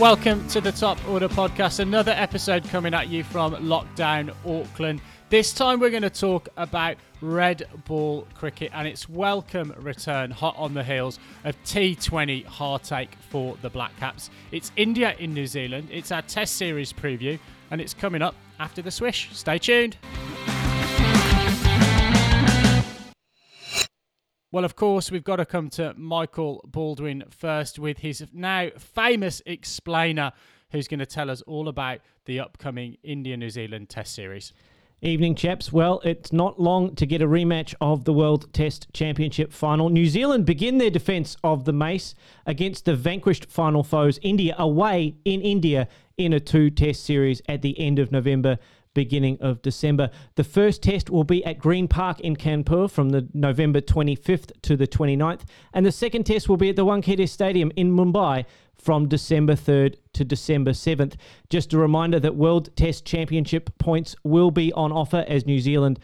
Welcome 0.00 0.48
to 0.48 0.62
the 0.62 0.72
Top 0.72 0.98
Order 1.06 1.28
Podcast. 1.28 1.78
Another 1.78 2.12
episode 2.12 2.64
coming 2.64 2.94
at 2.94 3.10
you 3.10 3.22
from 3.22 3.54
lockdown 3.56 4.34
Auckland. 4.46 5.02
This 5.28 5.52
time 5.52 5.78
we're 5.78 5.90
going 5.90 6.04
to 6.04 6.08
talk 6.08 6.48
about 6.56 6.96
red 7.20 7.68
ball 7.84 8.26
cricket 8.32 8.70
and 8.72 8.88
its 8.88 9.10
welcome 9.10 9.74
return 9.76 10.30
hot 10.30 10.54
on 10.56 10.72
the 10.72 10.82
heels 10.82 11.18
of 11.44 11.54
T20 11.64 12.46
heartache 12.46 13.14
for 13.28 13.58
the 13.60 13.68
Black 13.68 13.94
Caps. 13.98 14.30
It's 14.52 14.72
India 14.76 15.14
in 15.18 15.34
New 15.34 15.46
Zealand. 15.46 15.88
It's 15.92 16.10
our 16.10 16.22
Test 16.22 16.56
Series 16.56 16.94
preview 16.94 17.38
and 17.70 17.78
it's 17.78 17.92
coming 17.92 18.22
up 18.22 18.34
after 18.58 18.80
the 18.80 18.90
swish. 18.90 19.28
Stay 19.34 19.58
tuned. 19.58 19.98
Well, 24.52 24.64
of 24.64 24.74
course, 24.74 25.12
we've 25.12 25.22
got 25.22 25.36
to 25.36 25.46
come 25.46 25.70
to 25.70 25.94
Michael 25.96 26.60
Baldwin 26.66 27.22
first 27.30 27.78
with 27.78 27.98
his 27.98 28.26
now 28.32 28.70
famous 28.76 29.40
explainer, 29.46 30.32
who's 30.72 30.88
going 30.88 30.98
to 30.98 31.06
tell 31.06 31.30
us 31.30 31.40
all 31.42 31.68
about 31.68 32.00
the 32.24 32.40
upcoming 32.40 32.96
India 33.04 33.36
New 33.36 33.50
Zealand 33.50 33.88
Test 33.88 34.12
Series. 34.12 34.52
Evening, 35.02 35.36
chaps. 35.36 35.72
Well, 35.72 36.00
it's 36.04 36.32
not 36.32 36.60
long 36.60 36.96
to 36.96 37.06
get 37.06 37.22
a 37.22 37.28
rematch 37.28 37.74
of 37.80 38.04
the 38.04 38.12
World 38.12 38.52
Test 38.52 38.92
Championship 38.92 39.52
final. 39.52 39.88
New 39.88 40.06
Zealand 40.06 40.46
begin 40.46 40.78
their 40.78 40.90
defence 40.90 41.36
of 41.44 41.64
the 41.64 41.72
Mace 41.72 42.16
against 42.44 42.86
the 42.86 42.96
vanquished 42.96 43.46
final 43.46 43.84
foes, 43.84 44.18
India, 44.20 44.56
away 44.58 45.14
in 45.24 45.40
India 45.42 45.86
in 46.18 46.32
a 46.32 46.40
two 46.40 46.70
Test 46.70 47.04
series 47.04 47.40
at 47.48 47.62
the 47.62 47.78
end 47.78 48.00
of 48.00 48.10
November 48.10 48.58
beginning 48.94 49.38
of 49.40 49.62
December. 49.62 50.10
The 50.34 50.44
first 50.44 50.82
test 50.82 51.10
will 51.10 51.24
be 51.24 51.44
at 51.44 51.58
Green 51.58 51.88
Park 51.88 52.20
in 52.20 52.36
Kanpur 52.36 52.90
from 52.90 53.10
the 53.10 53.28
November 53.32 53.80
25th 53.80 54.52
to 54.62 54.76
the 54.76 54.86
29th, 54.86 55.42
and 55.72 55.86
the 55.86 55.92
second 55.92 56.24
test 56.24 56.48
will 56.48 56.56
be 56.56 56.70
at 56.70 56.76
the 56.76 56.84
Wankhede 56.84 57.28
Stadium 57.28 57.70
in 57.76 57.90
Mumbai 57.90 58.44
from 58.76 59.08
December 59.08 59.54
3rd 59.54 59.96
to 60.14 60.24
December 60.24 60.72
7th. 60.72 61.14
Just 61.50 61.72
a 61.72 61.78
reminder 61.78 62.18
that 62.18 62.34
World 62.34 62.74
Test 62.76 63.04
Championship 63.04 63.70
points 63.78 64.16
will 64.24 64.50
be 64.50 64.72
on 64.72 64.90
offer 64.90 65.24
as 65.28 65.46
New 65.46 65.60
Zealand 65.60 66.00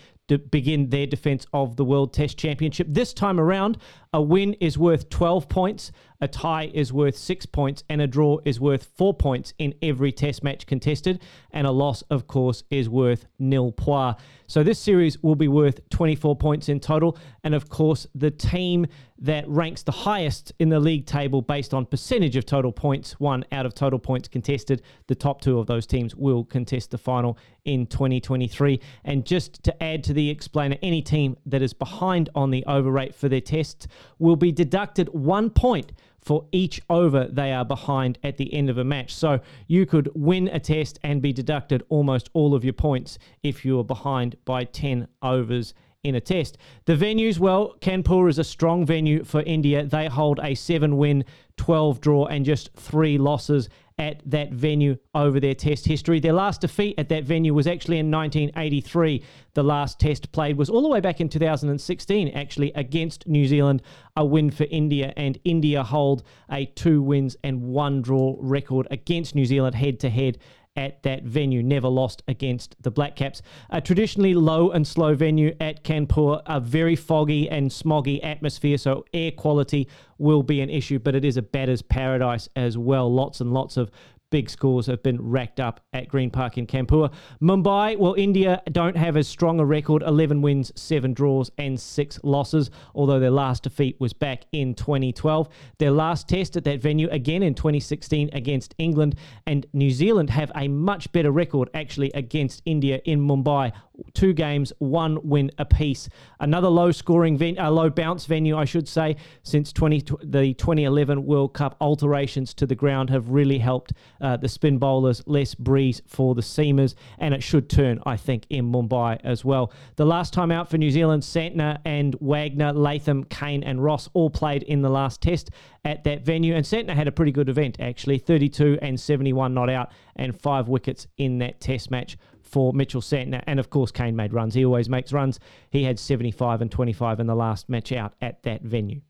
begin 0.50 0.90
their 0.90 1.06
defence 1.06 1.46
of 1.52 1.76
the 1.76 1.84
World 1.84 2.12
Test 2.12 2.36
Championship. 2.36 2.88
This 2.90 3.14
time 3.14 3.38
around, 3.38 3.78
a 4.16 4.22
win 4.22 4.54
is 4.54 4.78
worth 4.78 5.10
12 5.10 5.46
points, 5.46 5.92
a 6.22 6.26
tie 6.26 6.70
is 6.72 6.90
worth 6.90 7.18
6 7.18 7.44
points, 7.44 7.84
and 7.90 8.00
a 8.00 8.06
draw 8.06 8.38
is 8.46 8.58
worth 8.58 8.88
4 8.96 9.12
points 9.12 9.52
in 9.58 9.74
every 9.82 10.10
Test 10.10 10.42
match 10.42 10.66
contested, 10.66 11.20
and 11.50 11.66
a 11.66 11.70
loss, 11.70 12.00
of 12.08 12.26
course, 12.26 12.62
is 12.70 12.88
worth 12.88 13.26
nil 13.38 13.72
points. 13.72 14.22
So 14.46 14.62
this 14.62 14.78
series 14.78 15.22
will 15.22 15.34
be 15.34 15.48
worth 15.48 15.86
24 15.90 16.34
points 16.36 16.70
in 16.70 16.80
total, 16.80 17.18
and 17.44 17.54
of 17.54 17.68
course, 17.68 18.06
the 18.14 18.30
team 18.30 18.86
that 19.18 19.48
ranks 19.48 19.82
the 19.82 19.92
highest 19.92 20.52
in 20.58 20.68
the 20.68 20.78
league 20.78 21.06
table 21.06 21.42
based 21.42 21.72
on 21.72 21.86
percentage 21.86 22.36
of 22.36 22.44
total 22.44 22.70
points 22.70 23.18
won 23.18 23.44
out 23.50 23.66
of 23.66 23.74
total 23.74 23.98
points 23.98 24.28
contested. 24.28 24.82
The 25.06 25.14
top 25.14 25.40
two 25.40 25.58
of 25.58 25.66
those 25.66 25.86
teams 25.86 26.14
will 26.14 26.44
contest 26.44 26.90
the 26.90 26.98
final 26.98 27.38
in 27.64 27.86
2023. 27.86 28.80
And 29.04 29.24
just 29.24 29.62
to 29.64 29.82
add 29.82 30.04
to 30.04 30.12
the 30.12 30.28
explainer, 30.28 30.76
any 30.82 31.02
team 31.02 31.36
that 31.46 31.62
is 31.62 31.72
behind 31.72 32.28
on 32.34 32.50
the 32.50 32.64
over 32.66 32.90
rate 32.90 33.14
for 33.14 33.28
their 33.28 33.40
tests 33.40 33.88
will 34.18 34.36
be 34.36 34.52
deducted 34.52 35.08
one 35.10 35.50
point 35.50 35.92
for 36.20 36.44
each 36.50 36.80
over 36.90 37.28
they 37.28 37.52
are 37.52 37.64
behind 37.64 38.18
at 38.24 38.36
the 38.36 38.52
end 38.52 38.68
of 38.68 38.78
a 38.78 38.84
match. 38.84 39.14
So 39.14 39.38
you 39.68 39.86
could 39.86 40.10
win 40.14 40.48
a 40.48 40.58
test 40.58 40.98
and 41.04 41.22
be 41.22 41.32
deducted 41.32 41.84
almost 41.88 42.30
all 42.32 42.54
of 42.54 42.64
your 42.64 42.72
points 42.72 43.18
if 43.44 43.64
you 43.64 43.78
are 43.78 43.84
behind 43.84 44.36
by 44.44 44.64
10 44.64 45.06
overs 45.22 45.72
in 46.02 46.14
a 46.14 46.20
test. 46.20 46.56
The 46.84 46.96
venues, 46.96 47.38
well, 47.38 47.74
Kanpur 47.80 48.28
is 48.28 48.38
a 48.38 48.44
strong 48.44 48.84
venue 48.84 49.24
for 49.24 49.42
India. 49.42 49.84
They 49.84 50.06
hold 50.06 50.40
a 50.42 50.54
seven 50.54 50.96
win, 50.96 51.24
12 51.56 52.00
draw, 52.00 52.26
and 52.26 52.44
just 52.44 52.72
three 52.74 53.18
losses 53.18 53.68
at 53.98 54.20
that 54.26 54.52
venue 54.52 54.96
over 55.14 55.40
their 55.40 55.54
test 55.54 55.86
history. 55.86 56.20
Their 56.20 56.34
last 56.34 56.60
defeat 56.60 56.96
at 56.98 57.08
that 57.08 57.24
venue 57.24 57.54
was 57.54 57.66
actually 57.66 57.98
in 57.98 58.10
1983. 58.10 59.22
The 59.54 59.62
last 59.62 59.98
test 59.98 60.30
played 60.32 60.58
was 60.58 60.68
all 60.68 60.82
the 60.82 60.88
way 60.88 61.00
back 61.00 61.20
in 61.20 61.30
2016, 61.30 62.28
actually, 62.28 62.72
against 62.74 63.26
New 63.26 63.46
Zealand, 63.46 63.82
a 64.14 64.24
win 64.24 64.50
for 64.50 64.66
India. 64.70 65.14
And 65.16 65.38
India 65.44 65.82
hold 65.82 66.24
a 66.50 66.66
two 66.66 67.00
wins 67.00 67.36
and 67.42 67.62
one 67.62 68.02
draw 68.02 68.36
record 68.38 68.86
against 68.90 69.34
New 69.34 69.46
Zealand 69.46 69.74
head 69.74 69.98
to 70.00 70.10
head 70.10 70.38
at 70.76 71.02
that 71.02 71.24
venue, 71.24 71.62
never 71.62 71.88
lost 71.88 72.22
against 72.28 72.76
the 72.82 72.90
Black 72.90 73.16
Caps. 73.16 73.42
A 73.70 73.80
traditionally 73.80 74.34
low 74.34 74.70
and 74.70 74.86
slow 74.86 75.14
venue 75.14 75.54
at 75.60 75.84
Kanpur, 75.84 76.42
a 76.46 76.60
very 76.60 76.96
foggy 76.96 77.48
and 77.48 77.70
smoggy 77.70 78.22
atmosphere, 78.24 78.78
so 78.78 79.04
air 79.12 79.30
quality 79.30 79.88
will 80.18 80.42
be 80.42 80.60
an 80.60 80.70
issue, 80.70 80.98
but 80.98 81.14
it 81.14 81.24
is 81.24 81.36
a 81.36 81.42
batter's 81.42 81.82
paradise 81.82 82.48
as 82.56 82.78
well. 82.78 83.12
Lots 83.12 83.40
and 83.40 83.52
lots 83.52 83.76
of 83.76 83.90
big 84.30 84.50
scores 84.50 84.86
have 84.86 85.02
been 85.02 85.20
racked 85.20 85.60
up 85.60 85.80
at 85.92 86.08
Green 86.08 86.30
Park 86.30 86.58
in 86.58 86.66
Kanpur. 86.66 87.12
Mumbai, 87.40 87.96
well, 87.96 88.14
India 88.14 88.62
don't 88.72 88.96
have 88.96 89.16
as 89.16 89.28
strong 89.28 89.60
a 89.60 89.64
record 89.64 90.02
11 90.02 90.42
wins, 90.42 90.72
7 90.74 91.12
draws, 91.12 91.50
and 91.58 91.78
6 91.78 92.20
losses, 92.22 92.70
although 92.94 93.20
their 93.20 93.30
last 93.30 93.62
defeat 93.62 93.96
was 94.00 94.12
back 94.12 94.44
in 94.52 94.74
2012. 94.74 95.48
Their 95.78 95.90
last 95.90 96.28
test 96.28 96.56
at 96.56 96.64
that 96.64 96.80
venue 96.80 97.08
again 97.10 97.42
in 97.42 97.54
2016 97.54 98.30
against 98.32 98.74
England, 98.78 99.16
and 99.46 99.66
New 99.72 99.90
Zealand 99.90 100.30
have 100.30 100.50
a 100.54 100.68
much 100.68 101.10
better 101.12 101.30
record 101.30 101.70
actually 101.74 102.10
against 102.12 102.62
India 102.64 103.00
in 103.04 103.20
Mumbai. 103.20 103.72
Two 104.12 104.34
games, 104.34 104.72
one 104.78 105.18
win 105.26 105.50
apiece. 105.58 106.08
Another 106.40 106.68
low 106.68 106.92
scoring, 106.92 107.38
ven- 107.38 107.58
uh, 107.58 107.70
low 107.70 107.88
bounce 107.88 108.26
venue, 108.26 108.56
I 108.56 108.66
should 108.66 108.86
say, 108.88 109.16
since 109.42 109.72
20, 109.72 110.02
the 110.22 110.52
2011 110.54 111.24
World 111.24 111.54
Cup 111.54 111.76
alterations 111.80 112.52
to 112.54 112.66
the 112.66 112.74
ground 112.74 113.08
have 113.10 113.30
really 113.30 113.58
helped 113.58 113.92
uh, 114.20 114.36
the 114.36 114.48
spin 114.48 114.78
bowlers, 114.78 115.22
less 115.26 115.54
breeze 115.54 116.02
for 116.06 116.34
the 116.34 116.42
seamers, 116.42 116.94
and 117.18 117.34
it 117.34 117.42
should 117.42 117.68
turn, 117.68 118.00
I 118.06 118.16
think, 118.16 118.46
in 118.50 118.70
Mumbai 118.70 119.20
as 119.24 119.44
well. 119.44 119.72
The 119.96 120.06
last 120.06 120.32
time 120.32 120.50
out 120.50 120.70
for 120.70 120.78
New 120.78 120.90
Zealand, 120.90 121.22
Santner 121.22 121.78
and 121.84 122.16
Wagner, 122.20 122.72
Latham, 122.72 123.24
Kane, 123.24 123.62
and 123.62 123.82
Ross 123.82 124.08
all 124.14 124.30
played 124.30 124.62
in 124.62 124.82
the 124.82 124.90
last 124.90 125.20
test 125.22 125.50
at 125.84 126.04
that 126.04 126.24
venue, 126.24 126.54
and 126.54 126.64
Santner 126.64 126.94
had 126.94 127.08
a 127.08 127.12
pretty 127.12 127.32
good 127.32 127.48
event 127.48 127.76
actually 127.80 128.18
32 128.18 128.78
and 128.82 128.98
71 128.98 129.54
not 129.54 129.70
out, 129.70 129.92
and 130.16 130.38
five 130.40 130.68
wickets 130.68 131.06
in 131.16 131.38
that 131.38 131.60
test 131.60 131.90
match 131.90 132.16
for 132.42 132.72
Mitchell 132.72 133.00
Santner. 133.00 133.42
And 133.46 133.60
of 133.60 133.70
course, 133.70 133.90
Kane 133.90 134.16
made 134.16 134.32
runs. 134.32 134.54
He 134.54 134.64
always 134.64 134.88
makes 134.88 135.12
runs. 135.12 135.38
He 135.70 135.84
had 135.84 135.98
75 135.98 136.62
and 136.62 136.70
25 136.70 137.20
in 137.20 137.26
the 137.26 137.34
last 137.34 137.68
match 137.68 137.92
out 137.92 138.14
at 138.20 138.42
that 138.44 138.62
venue. 138.62 139.00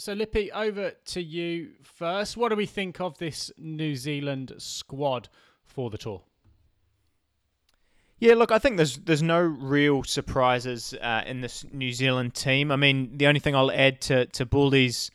So, 0.00 0.14
Lippy, 0.14 0.50
over 0.50 0.92
to 0.92 1.22
you 1.22 1.72
first. 1.82 2.34
What 2.34 2.48
do 2.48 2.56
we 2.56 2.64
think 2.64 3.02
of 3.02 3.18
this 3.18 3.52
New 3.58 3.94
Zealand 3.94 4.54
squad 4.56 5.28
for 5.62 5.90
the 5.90 5.98
tour? 5.98 6.22
Yeah, 8.18 8.32
look, 8.32 8.50
I 8.50 8.58
think 8.58 8.78
there's 8.78 8.96
there's 8.96 9.22
no 9.22 9.40
real 9.40 10.02
surprises 10.02 10.94
uh, 11.02 11.24
in 11.26 11.42
this 11.42 11.66
New 11.70 11.92
Zealand 11.92 12.34
team. 12.34 12.72
I 12.72 12.76
mean, 12.76 13.18
the 13.18 13.26
only 13.26 13.40
thing 13.40 13.54
I'll 13.54 13.70
add 13.70 14.00
to 14.02 14.24
to 14.24 14.46
Baldy's 14.46 15.10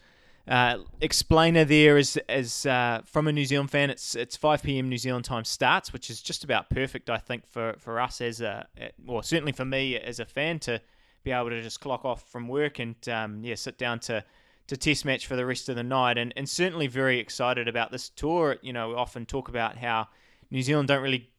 uh, 0.48 0.78
explainer 1.02 1.66
there 1.66 1.98
is 1.98 2.20
is 2.30 2.68
uh, 2.68 3.02
from 3.06 3.28
a 3.28 3.32
New 3.32 3.46
Zealand 3.46 3.72
fan. 3.72 3.90
It's 3.90 4.14
it's 4.14 4.38
5 4.38 4.62
p.m. 4.62 4.88
New 4.88 5.00
Zealand 5.00 5.26
time 5.26 5.46
starts, 5.46 5.94
which 5.94 6.12
is 6.12 6.22
just 6.22 6.44
about 6.44 6.70
perfect, 6.70 7.10
I 7.10 7.18
think, 7.18 7.48
for 7.48 7.74
for 7.80 8.00
us 8.00 8.22
as 8.22 8.40
a 8.40 8.68
well, 9.04 9.24
certainly 9.24 9.52
for 9.52 9.66
me 9.66 9.98
as 9.98 10.20
a 10.20 10.26
fan 10.26 10.60
to 10.60 10.80
be 11.24 11.32
able 11.32 11.50
to 11.50 11.64
just 11.64 11.82
clock 11.82 12.06
off 12.06 12.30
from 12.30 12.48
work 12.48 12.78
and 12.78 12.96
um, 13.10 13.44
yeah, 13.44 13.56
sit 13.56 13.80
down 13.80 13.98
to 13.98 14.24
to 14.68 14.78
test 14.78 15.06
match 15.06 15.28
for 15.28 15.36
the 15.36 15.46
rest 15.46 15.70
of 15.70 15.76
the 15.76 15.84
night, 15.84 16.18
and, 16.18 16.34
and 16.36 16.50
certainly 16.50 16.88
very 16.88 17.20
excited 17.20 17.68
about 17.68 17.92
this 17.92 18.10
tour. 18.10 18.58
You 18.62 18.74
know, 18.74 18.90
we 18.90 18.96
often 18.96 19.26
talk 19.26 19.48
about 19.48 19.78
how 19.78 20.08
New 20.50 20.62
Zealand 20.62 20.88
don't 20.88 21.04
really 21.04 21.30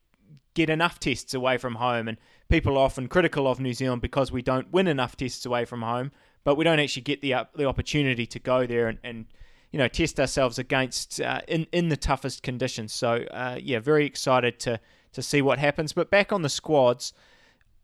get 0.55 0.71
enough 0.71 1.01
tests 1.01 1.35
away 1.35 1.59
from 1.59 1.77
home, 1.77 2.09
and 2.09 2.19
people 2.49 2.79
are 2.79 2.85
often 2.85 3.09
critical 3.09 3.49
of 3.49 3.61
New 3.61 3.75
Zealand 3.75 4.01
because 4.01 4.31
we 4.31 4.43
don't 4.43 4.73
win 4.73 4.87
enough 4.87 5.17
tests 5.17 5.45
away 5.45 5.65
from 5.65 5.83
home, 5.83 6.13
but 6.45 6.57
we 6.57 6.65
don't 6.65 6.79
actually 6.79 7.03
get 7.03 7.21
the 7.21 7.35
the 7.55 7.67
opportunity 7.67 8.27
to 8.27 8.39
go 8.39 8.67
there 8.67 8.89
and, 8.89 8.99
and 9.03 9.27
you 9.73 9.79
know 9.79 9.89
test 9.89 10.21
ourselves 10.21 10.59
against 10.59 11.21
uh, 11.21 11.41
in 11.49 11.67
in 11.73 11.89
the 11.89 11.97
toughest 11.97 12.43
conditions. 12.43 12.93
So 12.93 13.25
uh, 13.31 13.59
yeah, 13.61 13.81
very 13.81 14.07
excited 14.07 14.61
to 14.61 14.81
to 15.13 15.23
see 15.23 15.43
what 15.43 15.59
happens. 15.59 15.93
But 15.93 16.11
back 16.11 16.33
on 16.33 16.43
the 16.43 16.49
squads. 16.49 17.13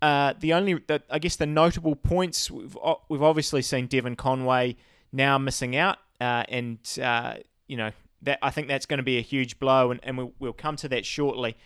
Uh, 0.01 0.35
the 0.41 0.53
only, 0.53 0.75
the, 0.75 1.01
I 1.11 1.21
guess, 1.21 1.37
the 1.37 1.47
notable 1.47 1.95
points 1.95 2.51
we've 2.51 2.77
we've 3.09 3.23
obviously 3.23 3.63
seen 3.63 3.87
Devon 3.87 4.17
Conway 4.17 4.75
now 5.13 5.39
missing 5.39 5.77
out, 5.77 5.99
uh, 6.21 6.45
and 6.49 6.79
uh, 7.03 7.35
you 7.67 7.77
know 7.77 7.91
that 8.23 8.39
I 8.43 8.51
think 8.51 8.69
that's 8.69 8.87
going 8.87 8.99
to 8.99 9.05
be 9.05 9.19
a 9.19 9.23
huge 9.23 9.59
blow, 9.59 9.91
and, 9.91 10.01
and 10.03 10.17
we'll, 10.17 10.33
we'll 10.39 10.53
come 10.53 10.77
to 10.77 10.89
that 10.89 11.05
shortly. 11.05 11.57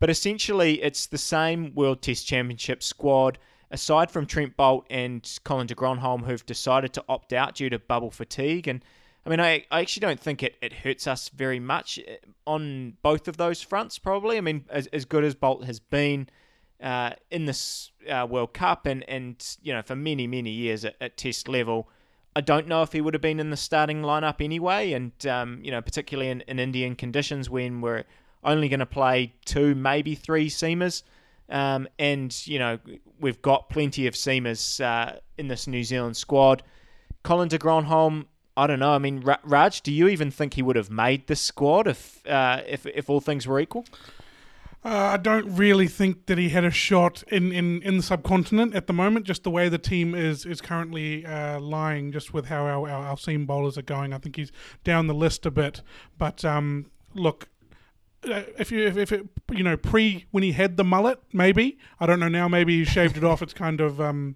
But 0.00 0.10
essentially, 0.10 0.82
it's 0.82 1.06
the 1.06 1.18
same 1.18 1.72
World 1.74 2.02
Test 2.02 2.26
Championship 2.26 2.82
squad, 2.82 3.38
aside 3.70 4.10
from 4.10 4.26
Trent 4.26 4.56
Boult 4.56 4.84
and 4.90 5.38
Colin 5.44 5.68
de 5.68 5.74
Grandhomme, 5.74 6.24
who've 6.24 6.44
decided 6.44 6.92
to 6.94 7.04
opt 7.08 7.32
out 7.32 7.54
due 7.54 7.70
to 7.70 7.78
bubble 7.78 8.10
fatigue. 8.10 8.66
And 8.66 8.84
I 9.24 9.30
mean, 9.30 9.38
I, 9.38 9.64
I 9.70 9.80
actually 9.80 10.00
don't 10.00 10.18
think 10.18 10.42
it, 10.42 10.56
it 10.60 10.72
hurts 10.72 11.06
us 11.06 11.28
very 11.28 11.60
much 11.60 12.00
uh, 12.00 12.14
on 12.50 12.94
both 13.02 13.28
of 13.28 13.36
those 13.36 13.62
fronts, 13.62 13.98
probably. 13.98 14.38
I 14.38 14.40
mean, 14.40 14.64
as, 14.68 14.88
as 14.88 15.04
good 15.04 15.22
as 15.22 15.36
Boult 15.36 15.64
has 15.64 15.78
been 15.78 16.28
uh, 16.82 17.10
in 17.30 17.44
this 17.44 17.92
uh, 18.10 18.26
World 18.28 18.54
Cup 18.54 18.86
and, 18.86 19.08
and, 19.08 19.56
you 19.62 19.72
know, 19.72 19.82
for 19.82 19.94
many, 19.94 20.26
many 20.26 20.50
years 20.50 20.84
at, 20.84 20.96
at 21.00 21.16
Test 21.16 21.46
level, 21.46 21.88
I 22.34 22.40
don't 22.40 22.66
know 22.66 22.82
if 22.82 22.92
he 22.92 23.00
would 23.00 23.14
have 23.14 23.20
been 23.20 23.40
in 23.40 23.50
the 23.50 23.56
starting 23.56 24.02
lineup 24.02 24.42
anyway, 24.42 24.92
and 24.92 25.12
um, 25.26 25.60
you 25.62 25.70
know, 25.70 25.82
particularly 25.82 26.30
in, 26.30 26.40
in 26.42 26.58
Indian 26.58 26.96
conditions 26.96 27.50
when 27.50 27.80
we're 27.80 28.04
only 28.42 28.68
going 28.68 28.80
to 28.80 28.86
play 28.86 29.34
two, 29.44 29.74
maybe 29.74 30.14
three 30.14 30.48
seamers, 30.48 31.02
um, 31.50 31.86
and 31.98 32.46
you 32.46 32.58
know 32.58 32.78
we've 33.20 33.42
got 33.42 33.68
plenty 33.68 34.06
of 34.06 34.14
seamers 34.14 34.82
uh, 34.82 35.18
in 35.36 35.48
this 35.48 35.66
New 35.66 35.84
Zealand 35.84 36.16
squad. 36.16 36.62
Colin 37.22 37.48
de 37.48 37.58
Grandhomme, 37.58 38.26
I 38.56 38.66
don't 38.66 38.80
know. 38.80 38.92
I 38.92 38.98
mean, 38.98 39.22
Raj, 39.44 39.80
do 39.82 39.92
you 39.92 40.08
even 40.08 40.30
think 40.30 40.54
he 40.54 40.62
would 40.62 40.76
have 40.76 40.90
made 40.90 41.26
the 41.26 41.36
squad 41.36 41.86
if 41.86 42.26
uh, 42.26 42.62
if 42.66 42.86
if 42.86 43.10
all 43.10 43.20
things 43.20 43.46
were 43.46 43.60
equal? 43.60 43.84
Uh, 44.84 45.12
I 45.12 45.16
don't 45.16 45.54
really 45.54 45.86
think 45.86 46.26
that 46.26 46.38
he 46.38 46.48
had 46.48 46.64
a 46.64 46.70
shot 46.70 47.22
in, 47.28 47.52
in, 47.52 47.82
in 47.82 47.98
the 47.98 48.02
subcontinent 48.02 48.74
at 48.74 48.88
the 48.88 48.92
moment. 48.92 49.26
Just 49.26 49.44
the 49.44 49.50
way 49.50 49.68
the 49.68 49.78
team 49.78 50.12
is 50.12 50.44
is 50.44 50.60
currently 50.60 51.24
uh, 51.24 51.60
lying, 51.60 52.10
just 52.10 52.34
with 52.34 52.46
how 52.46 52.64
our, 52.64 52.88
our, 52.88 53.06
our 53.06 53.16
seam 53.16 53.46
bowlers 53.46 53.78
are 53.78 53.82
going, 53.82 54.12
I 54.12 54.18
think 54.18 54.34
he's 54.34 54.50
down 54.82 55.06
the 55.06 55.14
list 55.14 55.46
a 55.46 55.52
bit. 55.52 55.82
But 56.18 56.44
um, 56.44 56.90
look, 57.14 57.48
uh, 58.28 58.42
if 58.58 58.72
you 58.72 58.84
if, 58.84 58.96
if 58.96 59.12
it 59.12 59.28
you 59.52 59.62
know 59.62 59.76
pre 59.76 60.26
when 60.32 60.42
he 60.42 60.50
had 60.50 60.76
the 60.76 60.84
mullet, 60.84 61.20
maybe 61.32 61.78
I 62.00 62.06
don't 62.06 62.18
know 62.18 62.28
now. 62.28 62.48
Maybe 62.48 62.78
he 62.78 62.84
shaved 62.84 63.16
it 63.16 63.22
off. 63.22 63.40
It's 63.40 63.54
kind 63.54 63.80
of 63.80 64.00
um, 64.00 64.34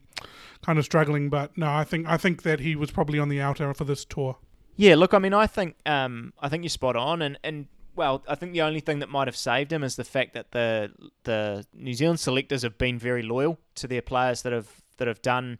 kind 0.64 0.78
of 0.78 0.84
struggling. 0.84 1.28
But 1.28 1.58
no, 1.58 1.68
I 1.68 1.82
think 1.82 2.06
I 2.06 2.16
think 2.16 2.42
that 2.42 2.60
he 2.60 2.76
was 2.76 2.92
probably 2.92 3.18
on 3.18 3.28
the 3.28 3.40
outer 3.40 3.74
for 3.74 3.84
this 3.84 4.04
tour. 4.04 4.36
Yeah, 4.76 4.94
look, 4.94 5.14
I 5.14 5.18
mean, 5.18 5.34
I 5.34 5.46
think 5.46 5.74
um, 5.86 6.34
I 6.40 6.48
think 6.48 6.62
you're 6.62 6.70
spot 6.70 6.94
on, 6.94 7.20
and 7.22 7.38
and 7.42 7.66
well, 7.96 8.22
I 8.28 8.34
think 8.34 8.52
the 8.52 8.62
only 8.62 8.80
thing 8.80 9.00
that 9.00 9.08
might 9.08 9.26
have 9.26 9.36
saved 9.36 9.72
him 9.72 9.82
is 9.82 9.96
the 9.96 10.04
fact 10.04 10.34
that 10.34 10.52
the 10.52 10.92
the 11.24 11.64
New 11.74 11.94
Zealand 11.94 12.20
selectors 12.20 12.62
have 12.62 12.78
been 12.78 12.98
very 12.98 13.22
loyal 13.22 13.58
to 13.76 13.88
their 13.88 14.02
players 14.02 14.42
that 14.42 14.52
have 14.52 14.68
that 14.98 15.08
have 15.08 15.22
done 15.22 15.58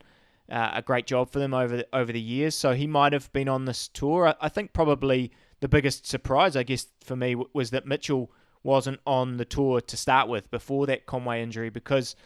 uh, 0.50 0.70
a 0.74 0.82
great 0.82 1.06
job 1.06 1.30
for 1.30 1.38
them 1.38 1.54
over 1.54 1.78
the, 1.78 1.86
over 1.92 2.12
the 2.12 2.20
years. 2.20 2.54
So 2.54 2.72
he 2.72 2.86
might 2.86 3.12
have 3.12 3.32
been 3.32 3.48
on 3.48 3.64
this 3.64 3.88
tour. 3.88 4.28
I, 4.28 4.34
I 4.42 4.48
think 4.48 4.72
probably 4.72 5.32
the 5.60 5.68
biggest 5.68 6.06
surprise, 6.06 6.56
I 6.56 6.62
guess, 6.62 6.86
for 7.02 7.16
me 7.16 7.36
was 7.52 7.70
that 7.70 7.86
Mitchell 7.86 8.30
wasn't 8.62 9.00
on 9.06 9.36
the 9.36 9.44
tour 9.44 9.80
to 9.80 9.96
start 9.96 10.28
with 10.28 10.50
before 10.50 10.86
that 10.86 11.06
Conway 11.06 11.42
injury 11.42 11.70
because, 11.70 12.16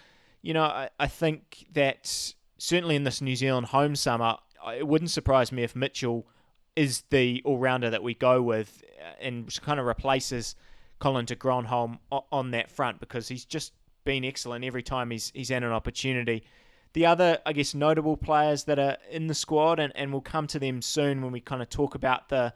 you 0.43 0.55
know, 0.55 0.65
I, 0.65 0.91
I 0.99 1.07
think 1.07 1.67
that 1.73 2.35
certainly 2.59 2.97
in 2.97 3.05
this 3.05 3.21
New 3.21 3.37
Zealand 3.37 3.67
home 3.67 3.95
summer, 3.95 4.37
it 4.77 4.87
wouldn't 4.87 5.11
surprise 5.11 5.53
me 5.53 5.63
if 5.63 5.77
Mitchell 5.77 6.27
is 6.77 7.03
the 7.11 7.43
all 7.45 7.59
rounder 7.59 7.91
that 7.91 8.03
we 8.03 8.15
go 8.15 8.43
with 8.43 8.83
uh, 9.01 9.13
and 9.21 9.61
kind 9.63 9.81
of 9.81 9.87
replaces 9.87 10.55
Colin 10.99 11.25
de 11.25 11.35
Grandhomme 11.35 11.99
on 12.11 12.51
that 12.53 12.71
front 12.71 13.01
because 13.01 13.29
he's 13.29 13.45
just 13.45 13.73
been 14.05 14.25
excellent 14.25 14.65
every 14.65 14.83
time 14.83 15.11
he's 15.11 15.31
he's 15.35 15.49
had 15.49 15.63
an 15.63 15.73
opportunity. 15.73 16.45
The 16.93 17.07
other, 17.07 17.39
I 17.47 17.53
guess, 17.53 17.75
notable 17.75 18.17
players 18.17 18.65
that 18.65 18.79
are 18.79 18.97
in 19.11 19.29
the 19.29 19.35
squad, 19.35 19.79
and, 19.79 19.93
and 19.95 20.11
we'll 20.13 20.21
come 20.21 20.49
to 20.49 20.59
them 20.59 20.83
soon 20.83 21.23
when 21.23 21.31
we 21.31 21.41
kind 21.41 21.63
of 21.63 21.71
talk 21.71 21.95
about 21.95 22.29
the 22.29 22.53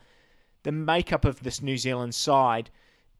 the 0.62 0.72
makeup 0.72 1.24
of 1.24 1.42
this 1.42 1.62
New 1.62 1.76
Zealand 1.76 2.14
side, 2.14 2.70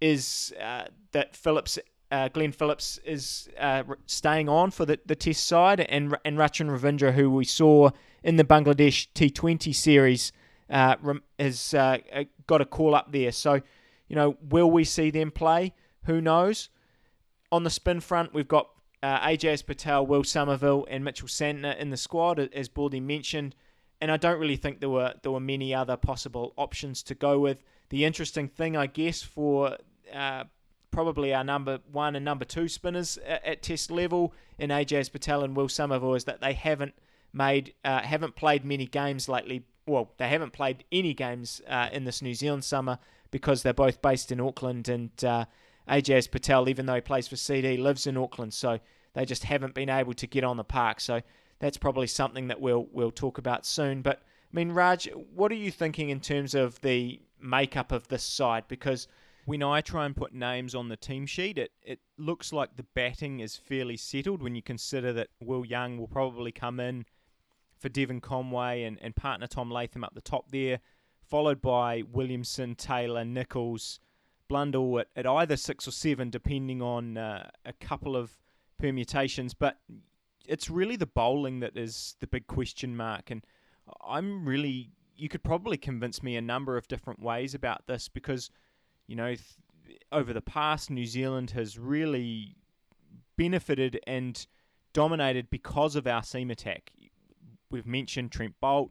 is 0.01 0.53
uh, 0.61 0.85
that 1.13 1.37
Phillips, 1.37 1.79
uh, 2.11 2.29
Glenn 2.29 2.53
Phillips, 2.53 2.99
is 3.05 3.49
uh, 3.59 3.85
staying 4.07 4.49
on 4.49 4.71
for 4.71 4.87
the, 4.87 4.99
the 5.07 5.15
Test 5.15 5.47
side, 5.47 5.81
and 5.81 6.17
and 6.25 6.37
Rachin 6.37 6.69
Ravindra, 6.69 7.13
who 7.13 7.31
we 7.31 7.45
saw 7.45 7.91
in 8.23 8.37
the 8.37 8.45
Bangladesh 8.45 9.09
T20 9.15 9.75
series 9.75 10.33
uh, 10.71 10.97
has 11.39 11.75
uh, 11.75 11.99
uh, 12.13 12.25
got 12.47 12.61
a 12.61 12.65
call 12.65 12.95
up 12.95 13.13
there. 13.13 13.33
So, 13.33 13.61
you 14.09 14.17
know, 14.17 14.37
will 14.49 14.71
we 14.71 14.85
see 14.85 15.11
them 15.11 15.31
play? 15.31 15.75
Who 16.05 16.21
knows? 16.21 16.69
On 17.53 17.65
the 17.65 17.71
spin 17.71 18.01
front, 18.01 18.35
we've 18.35 18.49
got 18.49 18.69
uh, 19.03 19.21
Ajaz 19.21 19.65
Patel, 19.65 20.07
Will 20.07 20.25
Somerville, 20.25 20.87
and 20.91 21.05
Mitchell 21.05 21.29
Santner 21.29 21.77
in 21.77 21.91
the 21.91 21.97
squad, 21.97 22.39
as 22.39 22.69
Baldy 22.69 23.01
mentioned. 23.01 23.55
And 24.01 24.11
I 24.11 24.17
don't 24.17 24.41
really 24.41 24.57
think 24.57 24.81
there 24.81 24.91
were 24.91 25.15
there 25.23 25.33
were 25.33 25.41
many 25.41 25.75
other 25.75 25.97
possible 25.97 26.53
options 26.57 27.03
to 27.05 27.15
go 27.15 27.39
with. 27.39 27.63
The 27.91 28.05
interesting 28.05 28.49
thing, 28.49 28.77
I 28.77 28.87
guess, 28.87 29.23
for 29.23 29.77
uh, 30.13 30.45
probably 30.91 31.35
our 31.35 31.45
number 31.45 31.81
one 31.91 32.17
and 32.17 32.25
number 32.25 32.45
two 32.45 32.69
spinners 32.69 33.19
at, 33.27 33.45
at 33.45 33.63
Test 33.63 33.91
level 33.91 34.33
in 34.59 34.71
Ajaz 34.71 35.11
Patel 35.11 35.45
and 35.45 35.57
Will 35.57 35.69
Somerville 35.69 36.15
is 36.15 36.25
that 36.25 36.41
they 36.41 36.55
haven't 36.55 36.95
made 37.33 37.75
uh, 37.85 38.01
haven't 38.01 38.37
played 38.37 38.65
many 38.65 38.87
games 38.87 39.29
lately 39.29 39.65
well, 39.87 40.13
they 40.19 40.29
haven't 40.29 40.53
played 40.53 40.85
any 40.91 41.15
games 41.15 41.61
uh, 41.69 41.89
in 41.93 42.05
this 42.05 42.23
New 42.23 42.35
Zealand 42.35 42.65
summer 42.65 42.99
because 43.31 43.63
they're 43.63 43.73
both 43.73 44.01
based 44.01 44.33
in 44.33 44.41
Auckland. 44.41 44.89
And 44.89 45.25
uh, 45.25 45.45
Ajaz 45.89 46.31
Patel, 46.31 46.69
even 46.69 46.87
though 46.87 46.95
he 46.95 47.01
plays 47.01 47.29
for 47.29 47.37
CD, 47.37 47.77
lives 47.77 48.07
in 48.07 48.17
Auckland, 48.17 48.55
so 48.55 48.79
they 49.15 49.25
just 49.25 49.45
haven't 49.45 49.75
been 49.75 49.91
able 49.91 50.15
to 50.15 50.27
get 50.27 50.45
on 50.45 50.57
the 50.57 50.65
park. 50.65 51.01
So 51.01 51.21
that's 51.59 51.77
probably 51.77 52.07
something 52.07 52.49
that 52.49 52.61
we'll 52.61 52.89
we'll 52.93 53.11
talk 53.11 53.39
about 53.39 53.67
soon. 53.67 54.03
But 54.03 54.19
I 54.19 54.57
mean, 54.57 54.73
Raj, 54.73 55.09
what 55.35 55.53
are 55.53 55.57
you 55.57 55.71
thinking 55.71 56.11
in 56.11 56.21
terms 56.21 56.55
of 56.55 56.81
the 56.81 57.21
makeup 57.41 57.93
of 57.93 58.09
this 58.09 58.23
side? 58.23 58.65
Because 58.69 59.09
when 59.47 59.63
I 59.63 59.81
try 59.81 60.07
and 60.07 60.17
put 60.17 60.33
names 60.33 60.75
on 60.75 60.89
the 60.89 60.97
team 60.97 61.27
sheet, 61.27 61.59
it, 61.59 61.73
it 61.83 62.01
looks 62.17 62.53
like 62.53 62.77
the 62.77 62.87
batting 62.95 63.41
is 63.41 63.57
fairly 63.57 63.97
settled 63.97 64.43
when 64.43 64.55
you 64.55 64.63
consider 64.63 65.13
that 65.13 65.29
Will 65.41 65.67
Young 65.67 65.99
will 65.99 66.09
probably 66.09 66.51
come 66.51 66.81
in 66.81 67.05
for 67.85 67.91
Devon 67.91 68.19
Conway 68.19 68.85
and, 68.85 68.99
and 69.03 69.15
partner 69.15 69.47
Tom 69.47 69.71
Latham 69.71 70.05
up 70.05 70.15
the 70.15 70.23
top 70.23 70.51
there, 70.51 70.81
followed 71.21 71.61
by 71.61 72.03
Williamson, 72.11 72.75
Taylor, 72.75 73.27
Nichols, 73.27 74.01
Blundell 74.49 75.01
at, 75.01 75.09
at 75.15 75.27
either 75.27 75.59
six 75.59 75.87
or 75.87 75.91
seven, 75.91 76.31
depending 76.31 76.81
on 76.81 77.19
uh, 77.19 77.51
a 77.67 77.75
couple 77.75 78.17
of 78.17 78.33
permutations. 78.79 79.53
But 79.53 79.81
it's 80.49 80.71
really 80.71 80.97
the 80.97 81.05
bowling 81.05 81.61
that 81.61 81.77
is 81.77 82.17
the 82.21 82.27
big 82.27 82.47
question 82.47 82.97
mark. 82.97 83.31
And 83.31 83.45
I'm 84.03 84.49
really, 84.49 84.89
you 85.15 85.29
could 85.29 85.43
probably 85.43 85.77
convince 85.77 86.23
me 86.23 86.37
a 86.37 86.41
number 86.41 86.79
of 86.79 86.89
different 86.89 87.21
ways 87.21 87.55
about 87.55 87.87
this 87.87 88.09
because, 88.09 88.49
you 89.07 89.15
know, 89.15 89.35
th- 89.35 89.99
over 90.11 90.33
the 90.33 90.41
past, 90.41 90.91
New 90.91 91.05
Zealand 91.05 91.51
has 91.51 91.79
really 91.79 92.57
benefited 93.37 94.01
and 94.07 94.47
dominated 94.95 95.51
because 95.51 95.97
of 95.97 96.07
our 96.07 96.23
seam 96.23 96.51
attack 96.51 96.91
we've 97.71 97.87
mentioned 97.87 98.33
Trent 98.33 98.55
Boult, 98.63 98.91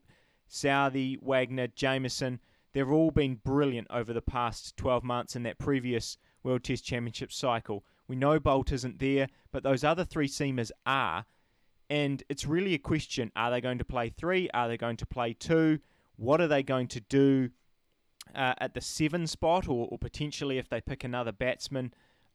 Southee, 0.50 1.18
Wagner, 1.22 1.68
Jamieson. 1.68 2.40
They've 2.74 2.90
all 2.90 3.12
been 3.12 3.36
brilliant 3.36 3.88
over 3.90 4.14
the 4.14 4.22
past 4.22 4.76
12 4.78 5.04
months 5.04 5.36
in 5.36 5.44
that 5.44 5.60
previous 5.60 6.18
World 6.44 6.64
Test 6.64 6.84
Championship 6.86 7.32
cycle. 7.32 7.84
We 8.08 8.16
know 8.16 8.40
Boult 8.40 8.72
isn't 8.72 9.00
there, 9.00 9.30
but 9.52 9.64
those 9.64 9.84
other 9.84 10.04
three 10.04 10.28
seamers 10.28 10.72
are. 10.86 11.26
And 11.90 12.24
it's 12.30 12.46
really 12.46 12.74
a 12.74 12.80
question 12.80 13.32
are 13.36 13.52
they 13.52 13.62
going 13.62 13.78
to 13.78 13.86
play 13.86 14.10
three? 14.10 14.50
Are 14.54 14.68
they 14.68 14.78
going 14.78 14.98
to 14.98 15.06
play 15.06 15.34
two? 15.34 15.80
What 16.16 16.42
are 16.42 16.48
they 16.48 16.64
going 16.64 16.88
to 16.90 17.00
do 17.02 17.50
uh, 18.34 18.54
at 18.58 18.74
the 18.74 18.82
seven 18.82 19.28
spot? 19.28 19.68
Or, 19.68 19.88
or, 19.92 19.98
potentially, 19.98 20.58
if 20.58 20.70
they 20.70 20.82
pick 20.82 21.04
another 21.04 21.32
batsman, 21.32 21.94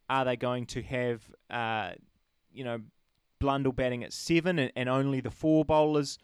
are 0.09 0.25
they 0.25 0.37
going 0.37 0.66
to 0.66 0.83
have, 0.83 1.23
uh, 1.50 1.92
you 2.52 2.64
know, 2.64 2.80
Blundell 3.40 3.73
batting 3.73 4.04
at 4.04 4.12
seven 4.12 4.59
and, 4.59 4.73
and 4.76 4.88
only 4.88 5.21
the 5.21 5.30
four 5.30 5.64
bowlers? 5.64 6.18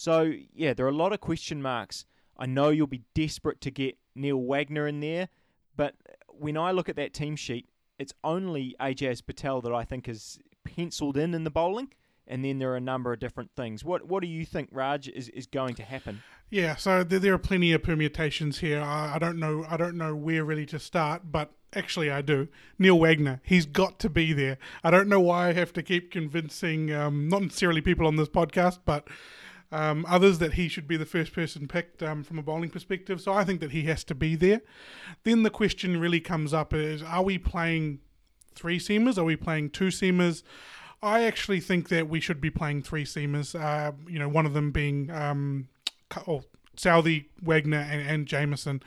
So, 0.00 0.32
yeah, 0.54 0.72
there 0.72 0.86
are 0.86 0.88
a 0.88 0.94
lot 0.94 1.12
of 1.12 1.20
question 1.20 1.60
marks. 1.60 2.06
I 2.38 2.46
know 2.46 2.70
you'll 2.70 2.86
be 2.86 3.02
desperate 3.12 3.60
to 3.60 3.70
get 3.70 3.98
Neil 4.14 4.38
Wagner 4.38 4.86
in 4.86 5.00
there, 5.00 5.28
but 5.76 5.94
when 6.26 6.56
I 6.56 6.70
look 6.70 6.88
at 6.88 6.96
that 6.96 7.12
team 7.12 7.36
sheet, 7.36 7.68
it's 7.98 8.14
only 8.24 8.74
Ajaz 8.80 9.20
Patel 9.20 9.60
that 9.60 9.74
I 9.74 9.84
think 9.84 10.08
is 10.08 10.38
penciled 10.64 11.18
in 11.18 11.34
in 11.34 11.44
the 11.44 11.50
bowling, 11.50 11.92
and 12.26 12.42
then 12.42 12.58
there 12.58 12.72
are 12.72 12.76
a 12.76 12.80
number 12.80 13.12
of 13.12 13.20
different 13.20 13.50
things. 13.54 13.84
What 13.84 14.06
what 14.06 14.22
do 14.22 14.26
you 14.26 14.46
think, 14.46 14.70
Raj, 14.72 15.06
is, 15.06 15.28
is 15.28 15.46
going 15.46 15.74
to 15.74 15.82
happen? 15.82 16.22
Yeah, 16.48 16.76
so 16.76 17.04
there, 17.04 17.18
there 17.18 17.34
are 17.34 17.38
plenty 17.38 17.74
of 17.74 17.82
permutations 17.82 18.60
here. 18.60 18.80
I, 18.80 19.16
I 19.16 19.18
don't 19.18 19.38
know 19.38 19.66
I 19.68 19.76
don't 19.76 19.98
know 19.98 20.16
where 20.16 20.46
really 20.46 20.64
to 20.66 20.78
start, 20.78 21.30
but 21.30 21.52
actually 21.74 22.10
I 22.10 22.22
do. 22.22 22.48
Neil 22.78 22.98
Wagner, 22.98 23.42
he's 23.44 23.66
got 23.66 23.98
to 23.98 24.08
be 24.08 24.32
there. 24.32 24.56
I 24.82 24.90
don't 24.90 25.08
know 25.10 25.20
why 25.20 25.50
I 25.50 25.52
have 25.52 25.74
to 25.74 25.82
keep 25.82 26.10
convincing, 26.10 26.90
um, 26.90 27.28
not 27.28 27.42
necessarily 27.42 27.82
people 27.82 28.06
on 28.06 28.16
this 28.16 28.30
podcast, 28.30 28.78
but 28.86 29.06
um, 29.72 30.04
others 30.08 30.38
that 30.38 30.54
he 30.54 30.68
should 30.68 30.88
be 30.88 30.96
the 30.96 31.06
first 31.06 31.32
person 31.32 31.68
picked 31.68 32.02
um, 32.02 32.24
from 32.24 32.38
a 32.38 32.42
bowling 32.42 32.70
perspective. 32.70 33.20
So 33.20 33.32
I 33.32 33.44
think 33.44 33.60
that 33.60 33.70
he 33.70 33.82
has 33.84 34.02
to 34.04 34.14
be 34.14 34.34
there. 34.34 34.62
Then 35.24 35.42
the 35.42 35.50
question 35.50 36.00
really 36.00 36.20
comes 36.20 36.52
up 36.52 36.74
is 36.74 37.02
are 37.02 37.22
we 37.22 37.38
playing 37.38 38.00
three 38.54 38.78
seamers? 38.78 39.16
Are 39.16 39.24
we 39.24 39.36
playing 39.36 39.70
two 39.70 39.88
seamers? 39.88 40.42
I 41.02 41.22
actually 41.22 41.60
think 41.60 41.88
that 41.88 42.08
we 42.08 42.20
should 42.20 42.40
be 42.40 42.50
playing 42.50 42.82
three 42.82 43.04
seamers. 43.04 43.58
Uh, 43.58 43.92
you 44.06 44.18
know, 44.18 44.28
one 44.28 44.44
of 44.44 44.52
them 44.52 44.70
being 44.70 45.10
um, 45.10 45.68
oh, 46.26 46.44
Southee, 46.76 47.26
Wagner, 47.42 47.78
and, 47.78 48.06
and 48.06 48.26
Jamieson 48.26 48.82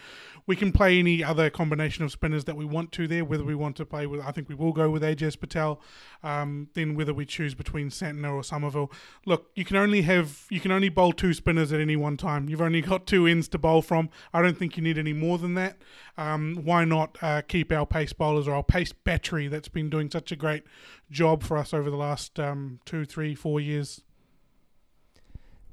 we 0.46 0.56
can 0.56 0.72
play 0.72 1.00
any 1.00 1.24
other 1.24 1.50
combination 1.50 2.04
of 2.04 2.12
spinners 2.12 2.44
that 2.46 2.58
we 2.58 2.66
want 2.66 2.92
to 2.94 3.08
there. 3.08 3.24
Whether 3.24 3.44
we 3.44 3.56
want 3.56 3.76
to 3.78 3.86
play 3.86 4.06
with, 4.06 4.22
I 4.22 4.32
think 4.32 4.50
we 4.50 4.56
will 4.56 4.74
go 4.74 4.90
with 4.90 5.02
Ajaz 5.02 5.40
Patel. 5.40 5.80
Um, 6.22 6.70
then 6.74 6.96
whether 6.96 7.14
we 7.14 7.26
choose 7.26 7.54
between 7.54 7.90
Santner 7.90 8.34
or 8.34 8.44
Somerville. 8.44 8.92
Look, 9.26 9.52
you 9.56 9.64
can 9.64 9.78
only 9.78 10.02
have 10.02 10.46
you 10.50 10.60
can 10.60 10.72
only 10.72 10.90
bowl 10.90 11.14
two 11.14 11.34
spinners 11.34 11.72
at 11.72 11.80
any 11.80 11.96
one 11.96 12.18
time. 12.18 12.50
You've 12.50 12.62
only 12.62 12.82
got 12.82 13.08
two 13.08 13.26
ends 13.26 13.48
to 13.50 13.58
bowl 13.58 13.82
from. 13.82 14.10
I 14.34 14.42
don't 14.42 14.58
think 14.58 14.76
you 14.76 14.84
need 14.84 14.98
any 14.98 15.14
more 15.14 15.38
than 15.38 15.54
that. 15.56 15.78
Um, 16.18 16.62
why 16.64 16.86
not 16.86 17.18
uh, 17.22 17.42
keep 17.42 17.72
our 17.72 17.86
pace 17.86 18.14
bowlers 18.14 18.48
or 18.48 18.56
our 18.56 18.64
pace 18.64 18.92
battery 18.92 19.48
that's 19.48 19.70
been 19.70 19.90
doing 19.90 20.10
such 20.10 20.32
a 20.32 20.36
great 20.36 20.64
job 21.10 21.44
for 21.44 21.58
us 21.58 21.74
over 21.74 21.90
the 21.90 21.98
last 21.98 22.40
um, 22.40 22.80
two, 22.86 23.06
three, 23.06 23.34
four 23.34 23.60
years? 23.60 24.02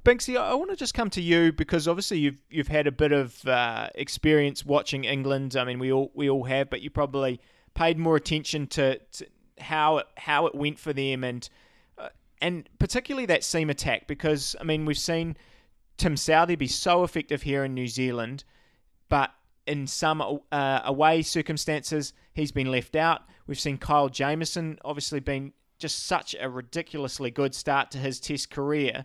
Binksy, 0.05 0.39
I 0.39 0.55
want 0.55 0.71
to 0.71 0.77
just 0.77 0.95
come 0.95 1.11
to 1.11 1.21
you 1.21 1.53
because 1.53 1.87
obviously 1.87 2.19
you've 2.19 2.43
you've 2.49 2.69
had 2.69 2.87
a 2.87 2.93
bit 2.93 3.13
of 3.13 3.47
uh, 3.47 3.89
experience 3.95 4.65
watching 4.65 5.05
England. 5.05 5.57
I 5.57 5.65
mean, 5.65 5.79
we 5.79 5.93
all 5.93 6.11
we 6.15 6.31
all 6.31 6.45
have, 6.45 6.71
but 6.71 6.81
you 6.81 6.91
probably 6.91 7.41
paid 7.75 7.99
more 7.99 8.17
attention 8.17 8.67
to, 8.67 8.99
to 8.99 9.27
how 9.59 9.99
it, 9.99 10.07
how 10.17 10.47
it 10.47 10.55
went 10.55 10.79
for 10.79 10.93
them 10.93 11.23
and 11.23 11.49
uh, 11.99 12.09
and 12.41 12.69
particularly 12.79 13.27
that 13.27 13.45
seam 13.45 13.71
attack 13.71 14.07
because 14.07 14.57
I 14.61 14.65
mean 14.65 14.87
we've 14.87 14.99
seen 14.99 15.37
Tim 15.99 16.15
Southee 16.15 16.59
be 16.59 16.67
so 16.67 17.05
effective 17.05 17.43
here 17.43 17.65
in 17.65 17.75
New 17.75 17.87
Zealand, 17.87 18.45
but 19.11 19.31
in 19.67 19.87
some 19.87 20.41
uh, 20.51 20.81
away 20.85 21.21
circumstances 21.21 22.15
he's 22.33 22.53
been 22.53 22.71
left 22.71 22.97
out. 22.97 23.23
We've 23.47 23.61
seen 23.61 23.77
Kyle 23.77 24.09
Jamieson 24.09 24.79
obviously 24.83 25.21
been 25.21 25.53
just 25.79 26.07
such 26.07 26.35
a 26.41 26.49
ridiculously 26.49 27.31
good 27.31 27.55
start 27.55 27.91
to 27.91 27.99
his 27.99 28.19
Test 28.19 28.51
career 28.51 29.05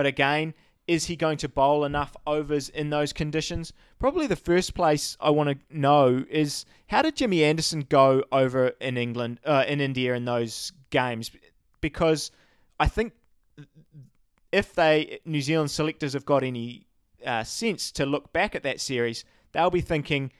but 0.00 0.06
again, 0.06 0.54
is 0.86 1.04
he 1.04 1.14
going 1.14 1.36
to 1.36 1.46
bowl 1.46 1.84
enough 1.84 2.16
overs 2.26 2.70
in 2.70 2.88
those 2.88 3.12
conditions? 3.12 3.74
Probably 3.98 4.26
the 4.26 4.34
first 4.34 4.72
place 4.72 5.14
I 5.20 5.28
want 5.28 5.50
to 5.50 5.76
know 5.76 6.24
is 6.30 6.64
how 6.86 7.02
did 7.02 7.16
Jimmy 7.16 7.44
Anderson 7.44 7.82
go 7.86 8.24
over 8.32 8.68
in 8.80 8.96
England, 8.96 9.40
uh, 9.44 9.64
in 9.68 9.78
India 9.78 10.14
in 10.14 10.24
those 10.24 10.72
games? 10.88 11.30
Because 11.82 12.30
I 12.78 12.86
think 12.86 13.12
if 14.52 14.74
they 14.74 15.20
New 15.26 15.42
Zealand 15.42 15.70
selectors 15.70 16.14
have 16.14 16.24
got 16.24 16.42
any 16.44 16.86
uh, 17.26 17.44
sense 17.44 17.92
to 17.92 18.06
look 18.06 18.32
back 18.32 18.54
at 18.54 18.62
that 18.62 18.80
series, 18.80 19.26
they'll 19.52 19.68
be 19.68 19.82
thinking, 19.82 20.32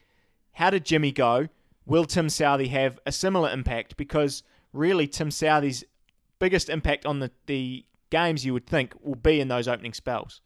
how 0.53 0.71
did 0.71 0.85
Jimmy 0.85 1.11
go? 1.11 1.49
Will 1.85 2.05
Tim 2.05 2.29
Southee 2.29 2.69
have 2.69 2.99
a 3.05 3.11
similar 3.11 3.51
impact? 3.51 3.95
Because 3.95 4.41
really, 4.73 5.05
Tim 5.05 5.29
Southee's 5.29 5.83
biggest 6.39 6.67
impact 6.67 7.05
on 7.05 7.19
the, 7.19 7.29
the 7.45 7.85
games 8.11 8.45
you 8.45 8.53
would 8.53 8.67
think 8.67 8.93
will 9.01 9.15
be 9.15 9.39
in 9.39 9.47
those 9.47 9.67
opening 9.67 9.93
spells. 9.93 10.41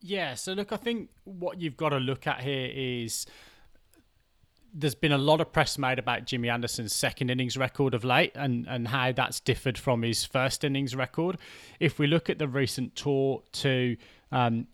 Yeah, 0.00 0.34
so 0.34 0.52
look, 0.52 0.72
I 0.72 0.76
think 0.76 1.10
what 1.22 1.60
you've 1.60 1.76
got 1.76 1.90
to 1.90 1.98
look 1.98 2.26
at 2.26 2.40
here 2.40 2.68
is 2.72 3.24
there's 4.74 4.94
been 4.94 5.12
a 5.12 5.18
lot 5.18 5.40
of 5.40 5.52
press 5.52 5.78
made 5.78 5.98
about 5.98 6.24
Jimmy 6.24 6.48
Anderson's 6.48 6.94
second 6.94 7.30
innings 7.30 7.56
record 7.56 7.94
of 7.94 8.04
late 8.04 8.32
and, 8.34 8.66
and 8.66 8.88
how 8.88 9.12
that's 9.12 9.38
differed 9.38 9.76
from 9.78 10.02
his 10.02 10.24
first 10.24 10.64
innings 10.64 10.96
record. 10.96 11.36
If 11.78 11.98
we 11.98 12.06
look 12.06 12.30
at 12.30 12.38
the 12.38 12.48
recent 12.48 12.96
tour 12.96 13.42
to 13.52 13.96
um, 14.32 14.66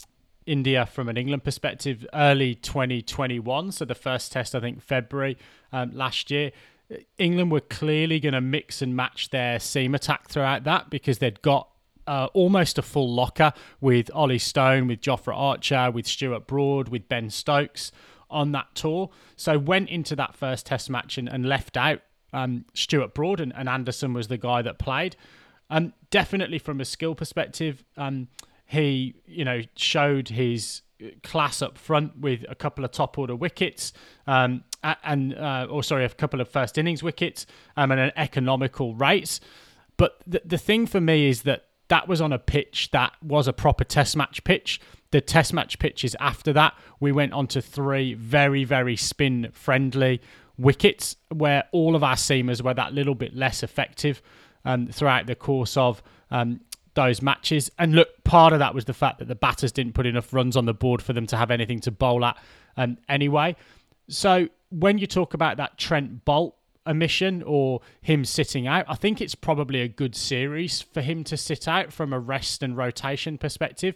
India 0.46 0.86
from 0.86 1.08
an 1.08 1.16
England 1.16 1.44
perspective, 1.44 2.06
early 2.14 2.54
2021, 2.54 3.72
so 3.72 3.84
the 3.84 3.94
first 3.94 4.32
test, 4.32 4.54
I 4.54 4.60
think, 4.60 4.80
February 4.80 5.36
um, 5.72 5.90
last 5.92 6.30
year, 6.30 6.52
England 7.18 7.50
were 7.50 7.60
clearly 7.60 8.18
going 8.18 8.32
to 8.32 8.40
mix 8.40 8.80
and 8.80 8.96
match 8.96 9.30
their 9.30 9.58
seam 9.60 9.94
attack 9.94 10.28
throughout 10.28 10.64
that 10.64 10.88
because 10.90 11.18
they'd 11.18 11.42
got 11.42 11.67
uh, 12.08 12.28
almost 12.32 12.78
a 12.78 12.82
full 12.82 13.12
locker 13.12 13.52
with 13.80 14.10
Ollie 14.14 14.38
Stone, 14.38 14.88
with 14.88 15.00
Jofra 15.00 15.36
Archer, 15.36 15.90
with 15.90 16.06
Stuart 16.06 16.46
Broad, 16.46 16.88
with 16.88 17.08
Ben 17.08 17.28
Stokes 17.28 17.92
on 18.30 18.52
that 18.52 18.74
tour. 18.74 19.10
So 19.36 19.58
went 19.58 19.90
into 19.90 20.16
that 20.16 20.34
first 20.34 20.66
test 20.66 20.88
match 20.88 21.18
and, 21.18 21.28
and 21.28 21.46
left 21.46 21.76
out 21.76 22.00
um, 22.32 22.64
Stuart 22.74 23.14
Broad 23.14 23.40
and, 23.40 23.52
and, 23.54 23.68
Anderson 23.68 24.12
was 24.12 24.28
the 24.28 24.36
guy 24.36 24.62
that 24.62 24.78
played. 24.78 25.16
Um, 25.70 25.92
definitely 26.10 26.58
from 26.58 26.80
a 26.80 26.84
skill 26.84 27.14
perspective, 27.14 27.84
um, 27.96 28.28
he 28.66 29.14
you 29.26 29.44
know 29.44 29.62
showed 29.76 30.28
his 30.28 30.82
class 31.22 31.62
up 31.62 31.78
front 31.78 32.18
with 32.18 32.44
a 32.48 32.54
couple 32.54 32.84
of 32.84 32.90
top 32.90 33.16
order 33.18 33.36
wickets 33.36 33.92
um, 34.26 34.64
and 35.04 35.34
uh, 35.34 35.66
or 35.70 35.82
sorry 35.82 36.04
a 36.04 36.08
couple 36.08 36.40
of 36.40 36.48
first 36.48 36.76
innings 36.76 37.02
wickets 37.02 37.46
um, 37.76 37.90
and 37.90 38.00
an 38.00 38.12
economical 38.16 38.94
race. 38.94 39.40
But 39.96 40.20
the, 40.26 40.42
the 40.44 40.58
thing 40.58 40.86
for 40.86 41.00
me 41.00 41.28
is 41.28 41.42
that 41.42 41.67
that 41.88 42.08
was 42.08 42.20
on 42.20 42.32
a 42.32 42.38
pitch 42.38 42.90
that 42.92 43.12
was 43.22 43.48
a 43.48 43.52
proper 43.52 43.84
test 43.84 44.16
match 44.16 44.44
pitch. 44.44 44.80
The 45.10 45.20
test 45.20 45.52
match 45.52 45.78
pitches 45.78 46.14
after 46.20 46.52
that, 46.52 46.74
we 47.00 47.12
went 47.12 47.32
on 47.32 47.46
to 47.48 47.62
three 47.62 48.14
very, 48.14 48.64
very 48.64 48.96
spin 48.96 49.50
friendly 49.52 50.20
wickets 50.58 51.16
where 51.34 51.64
all 51.72 51.96
of 51.96 52.04
our 52.04 52.16
seamers 52.16 52.62
were 52.62 52.74
that 52.74 52.92
little 52.92 53.14
bit 53.14 53.34
less 53.34 53.62
effective 53.62 54.20
um, 54.64 54.88
throughout 54.88 55.26
the 55.26 55.34
course 55.34 55.76
of 55.76 56.02
um, 56.30 56.60
those 56.94 57.22
matches. 57.22 57.70
And 57.78 57.94
look, 57.94 58.22
part 58.24 58.52
of 58.52 58.58
that 58.58 58.74
was 58.74 58.84
the 58.84 58.92
fact 58.92 59.20
that 59.20 59.28
the 59.28 59.34
batters 59.34 59.72
didn't 59.72 59.94
put 59.94 60.04
enough 60.04 60.32
runs 60.34 60.56
on 60.56 60.66
the 60.66 60.74
board 60.74 61.00
for 61.00 61.12
them 61.12 61.26
to 61.28 61.36
have 61.36 61.50
anything 61.50 61.80
to 61.80 61.90
bowl 61.90 62.24
at 62.24 62.36
um, 62.76 62.98
anyway. 63.08 63.56
So 64.08 64.48
when 64.70 64.98
you 64.98 65.06
talk 65.06 65.32
about 65.32 65.56
that 65.58 65.78
Trent 65.78 66.24
Boult 66.24 66.52
a 66.88 66.94
mission 66.94 67.42
or 67.46 67.82
him 68.00 68.24
sitting 68.24 68.66
out. 68.66 68.86
I 68.88 68.94
think 68.94 69.20
it's 69.20 69.34
probably 69.34 69.82
a 69.82 69.88
good 69.88 70.16
series 70.16 70.80
for 70.80 71.02
him 71.02 71.22
to 71.24 71.36
sit 71.36 71.68
out 71.68 71.92
from 71.92 72.14
a 72.14 72.18
rest 72.18 72.62
and 72.62 72.76
rotation 72.76 73.36
perspective 73.36 73.94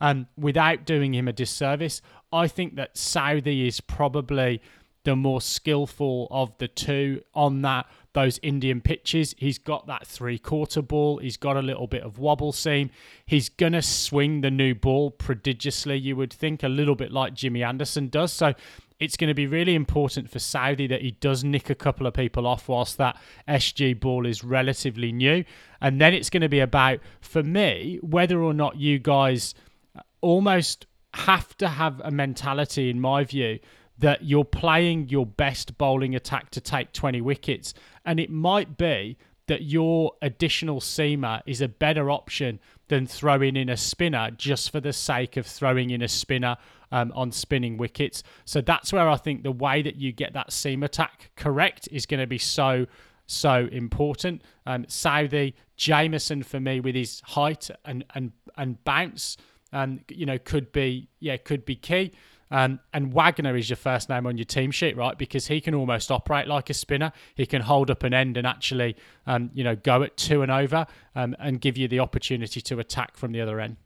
um, 0.00 0.26
without 0.38 0.86
doing 0.86 1.14
him 1.14 1.28
a 1.28 1.34
disservice. 1.34 2.00
I 2.32 2.48
think 2.48 2.76
that 2.76 2.94
Southee 2.94 3.68
is 3.68 3.80
probably 3.80 4.62
the 5.04 5.16
more 5.16 5.42
skillful 5.42 6.28
of 6.30 6.56
the 6.58 6.68
two 6.68 7.22
on 7.34 7.60
that 7.62 7.86
those 8.12 8.40
Indian 8.42 8.80
pitches. 8.80 9.34
He's 9.38 9.58
got 9.58 9.86
that 9.86 10.06
three 10.06 10.38
quarter 10.38 10.82
ball. 10.82 11.18
He's 11.18 11.36
got 11.36 11.56
a 11.56 11.62
little 11.62 11.86
bit 11.86 12.02
of 12.02 12.18
wobble 12.18 12.52
seam. 12.52 12.90
He's 13.24 13.48
going 13.48 13.74
to 13.74 13.82
swing 13.82 14.40
the 14.40 14.50
new 14.50 14.74
ball 14.74 15.10
prodigiously, 15.10 15.96
you 15.96 16.16
would 16.16 16.32
think, 16.32 16.62
a 16.62 16.68
little 16.68 16.96
bit 16.96 17.12
like 17.12 17.34
Jimmy 17.34 17.62
Anderson 17.62 18.08
does. 18.08 18.32
So 18.32 18.54
it's 19.00 19.16
going 19.16 19.28
to 19.28 19.34
be 19.34 19.46
really 19.46 19.74
important 19.74 20.30
for 20.30 20.38
Southee 20.38 20.88
that 20.90 21.00
he 21.00 21.12
does 21.12 21.42
nick 21.42 21.70
a 21.70 21.74
couple 21.74 22.06
of 22.06 22.12
people 22.12 22.46
off 22.46 22.68
whilst 22.68 22.98
that 22.98 23.18
SG 23.48 23.98
ball 23.98 24.26
is 24.26 24.44
relatively 24.44 25.10
new. 25.10 25.42
And 25.80 26.00
then 26.00 26.12
it's 26.12 26.28
going 26.28 26.42
to 26.42 26.48
be 26.50 26.60
about, 26.60 27.00
for 27.20 27.42
me, 27.42 27.98
whether 28.02 28.42
or 28.42 28.52
not 28.52 28.76
you 28.76 28.98
guys 28.98 29.54
uh, 29.96 30.02
almost 30.20 30.86
have 31.14 31.56
to 31.56 31.68
have 31.68 32.00
a 32.04 32.10
mentality, 32.10 32.90
in 32.90 33.00
my 33.00 33.24
view, 33.24 33.58
that 33.98 34.22
you're 34.24 34.44
playing 34.44 35.08
your 35.08 35.26
best 35.26 35.78
bowling 35.78 36.14
attack 36.14 36.50
to 36.50 36.60
take 36.60 36.92
20 36.92 37.22
wickets. 37.22 37.72
And 38.04 38.20
it 38.20 38.30
might 38.30 38.76
be 38.76 39.16
that 39.46 39.62
your 39.62 40.12
additional 40.22 40.80
seamer 40.80 41.40
is 41.46 41.60
a 41.60 41.68
better 41.68 42.10
option 42.10 42.60
than 42.90 43.06
throwing 43.06 43.56
in 43.56 43.68
a 43.68 43.76
spinner 43.76 44.30
just 44.32 44.70
for 44.70 44.80
the 44.80 44.92
sake 44.92 45.36
of 45.36 45.46
throwing 45.46 45.90
in 45.90 46.02
a 46.02 46.08
spinner 46.08 46.56
um, 46.90 47.12
on 47.14 47.30
spinning 47.30 47.76
wickets. 47.76 48.24
So 48.44 48.60
that's 48.60 48.92
where 48.92 49.08
I 49.08 49.16
think 49.16 49.44
the 49.44 49.52
way 49.52 49.80
that 49.80 49.94
you 49.94 50.12
get 50.12 50.32
that 50.34 50.52
seam 50.52 50.82
attack 50.82 51.30
correct 51.36 51.88
is 51.90 52.04
going 52.04 52.20
to 52.20 52.26
be 52.26 52.36
so 52.36 52.86
so 53.26 53.68
important. 53.70 54.42
Um, 54.66 54.84
Southee, 54.86 55.54
Jamieson 55.76 56.42
for 56.42 56.58
me 56.58 56.80
with 56.80 56.96
his 56.96 57.20
height 57.20 57.70
and 57.84 58.04
and 58.14 58.32
and 58.58 58.82
bounce, 58.84 59.36
um, 59.72 60.00
you 60.08 60.26
know, 60.26 60.38
could 60.38 60.72
be 60.72 61.08
yeah 61.20 61.36
could 61.36 61.64
be 61.64 61.76
key. 61.76 62.12
Um, 62.50 62.80
and 62.92 63.12
Wagner 63.12 63.56
is 63.56 63.70
your 63.70 63.76
first 63.76 64.08
name 64.08 64.26
on 64.26 64.36
your 64.36 64.44
team 64.44 64.70
sheet, 64.70 64.96
right? 64.96 65.16
Because 65.16 65.46
he 65.46 65.60
can 65.60 65.74
almost 65.74 66.10
operate 66.10 66.48
like 66.48 66.68
a 66.68 66.74
spinner. 66.74 67.12
He 67.34 67.46
can 67.46 67.62
hold 67.62 67.90
up 67.90 68.02
an 68.02 68.12
end 68.12 68.36
and 68.36 68.46
actually, 68.46 68.96
um, 69.26 69.50
you 69.54 69.62
know, 69.62 69.76
go 69.76 70.02
at 70.02 70.16
two 70.16 70.42
and 70.42 70.50
over 70.50 70.86
um, 71.14 71.36
and 71.38 71.60
give 71.60 71.76
you 71.76 71.86
the 71.86 72.00
opportunity 72.00 72.60
to 72.60 72.80
attack 72.80 73.16
from 73.16 73.32
the 73.32 73.40
other 73.40 73.60
end. 73.60 73.76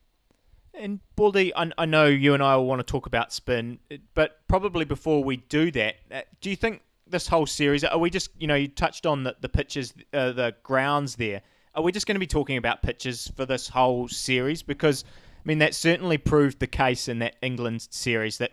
And 0.72 1.00
Baldy, 1.14 1.54
I, 1.54 1.70
I, 1.78 1.84
know 1.84 2.06
you 2.06 2.34
and 2.34 2.42
I 2.42 2.56
will 2.56 2.66
want 2.66 2.80
to 2.80 2.84
talk 2.84 3.06
about 3.06 3.32
spin, 3.32 3.78
but 4.14 4.40
probably 4.48 4.84
before 4.84 5.22
we 5.22 5.36
do 5.36 5.70
that, 5.70 5.96
uh, 6.10 6.22
do 6.40 6.50
you 6.50 6.56
think 6.56 6.82
this 7.06 7.28
whole 7.28 7.46
series, 7.46 7.84
are 7.84 7.98
we 7.98 8.10
just, 8.10 8.30
you 8.38 8.46
know, 8.46 8.54
you 8.54 8.68
touched 8.68 9.06
on 9.06 9.24
the, 9.24 9.36
the 9.40 9.48
pitches, 9.48 9.94
uh, 10.12 10.32
the 10.32 10.54
grounds 10.62 11.16
there. 11.16 11.42
Are 11.74 11.82
we 11.82 11.92
just 11.92 12.06
going 12.06 12.14
to 12.14 12.20
be 12.20 12.26
talking 12.26 12.56
about 12.56 12.82
pitches 12.82 13.30
for 13.36 13.46
this 13.46 13.68
whole 13.68 14.08
series? 14.08 14.62
Because, 14.62 15.04
I 15.44 15.48
mean, 15.48 15.58
that 15.58 15.74
certainly 15.74 16.16
proved 16.16 16.58
the 16.58 16.66
case 16.66 17.06
in 17.08 17.18
that 17.18 17.36
England 17.42 17.86
series 17.90 18.38
that, 18.38 18.52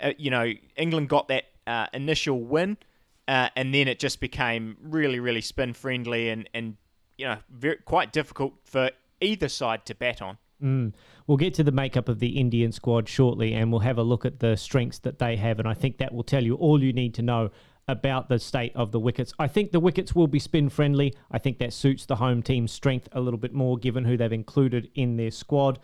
uh, 0.00 0.12
you 0.16 0.30
know, 0.30 0.52
England 0.76 1.08
got 1.08 1.28
that 1.28 1.44
uh, 1.66 1.86
initial 1.92 2.40
win 2.40 2.76
uh, 3.26 3.48
and 3.56 3.74
then 3.74 3.88
it 3.88 3.98
just 3.98 4.20
became 4.20 4.76
really, 4.80 5.18
really 5.18 5.40
spin 5.40 5.74
friendly 5.74 6.30
and, 6.30 6.48
and 6.54 6.76
you 7.16 7.26
know, 7.26 7.38
very, 7.50 7.76
quite 7.84 8.12
difficult 8.12 8.54
for 8.64 8.90
either 9.20 9.48
side 9.48 9.84
to 9.86 9.94
bat 9.94 10.22
on. 10.22 10.38
Mm. 10.62 10.92
We'll 11.26 11.36
get 11.36 11.54
to 11.54 11.64
the 11.64 11.72
makeup 11.72 12.08
of 12.08 12.20
the 12.20 12.38
Indian 12.38 12.72
squad 12.72 13.08
shortly 13.08 13.52
and 13.54 13.70
we'll 13.70 13.80
have 13.80 13.98
a 13.98 14.02
look 14.02 14.24
at 14.24 14.40
the 14.40 14.56
strengths 14.56 14.98
that 15.00 15.18
they 15.18 15.36
have. 15.36 15.58
And 15.58 15.68
I 15.68 15.74
think 15.74 15.98
that 15.98 16.14
will 16.14 16.24
tell 16.24 16.44
you 16.44 16.54
all 16.54 16.82
you 16.82 16.92
need 16.92 17.14
to 17.14 17.22
know 17.22 17.50
about 17.88 18.28
the 18.28 18.38
state 18.38 18.72
of 18.76 18.92
the 18.92 19.00
wickets. 19.00 19.32
I 19.38 19.48
think 19.48 19.72
the 19.72 19.80
wickets 19.80 20.14
will 20.14 20.26
be 20.26 20.38
spin 20.38 20.68
friendly. 20.68 21.14
I 21.30 21.38
think 21.38 21.58
that 21.58 21.72
suits 21.72 22.06
the 22.06 22.16
home 22.16 22.42
team's 22.42 22.70
strength 22.70 23.08
a 23.12 23.20
little 23.20 23.38
bit 23.38 23.54
more 23.54 23.78
given 23.78 24.04
who 24.04 24.16
they've 24.16 24.32
included 24.32 24.90
in 24.94 25.16
their 25.16 25.30
squad. 25.30 25.78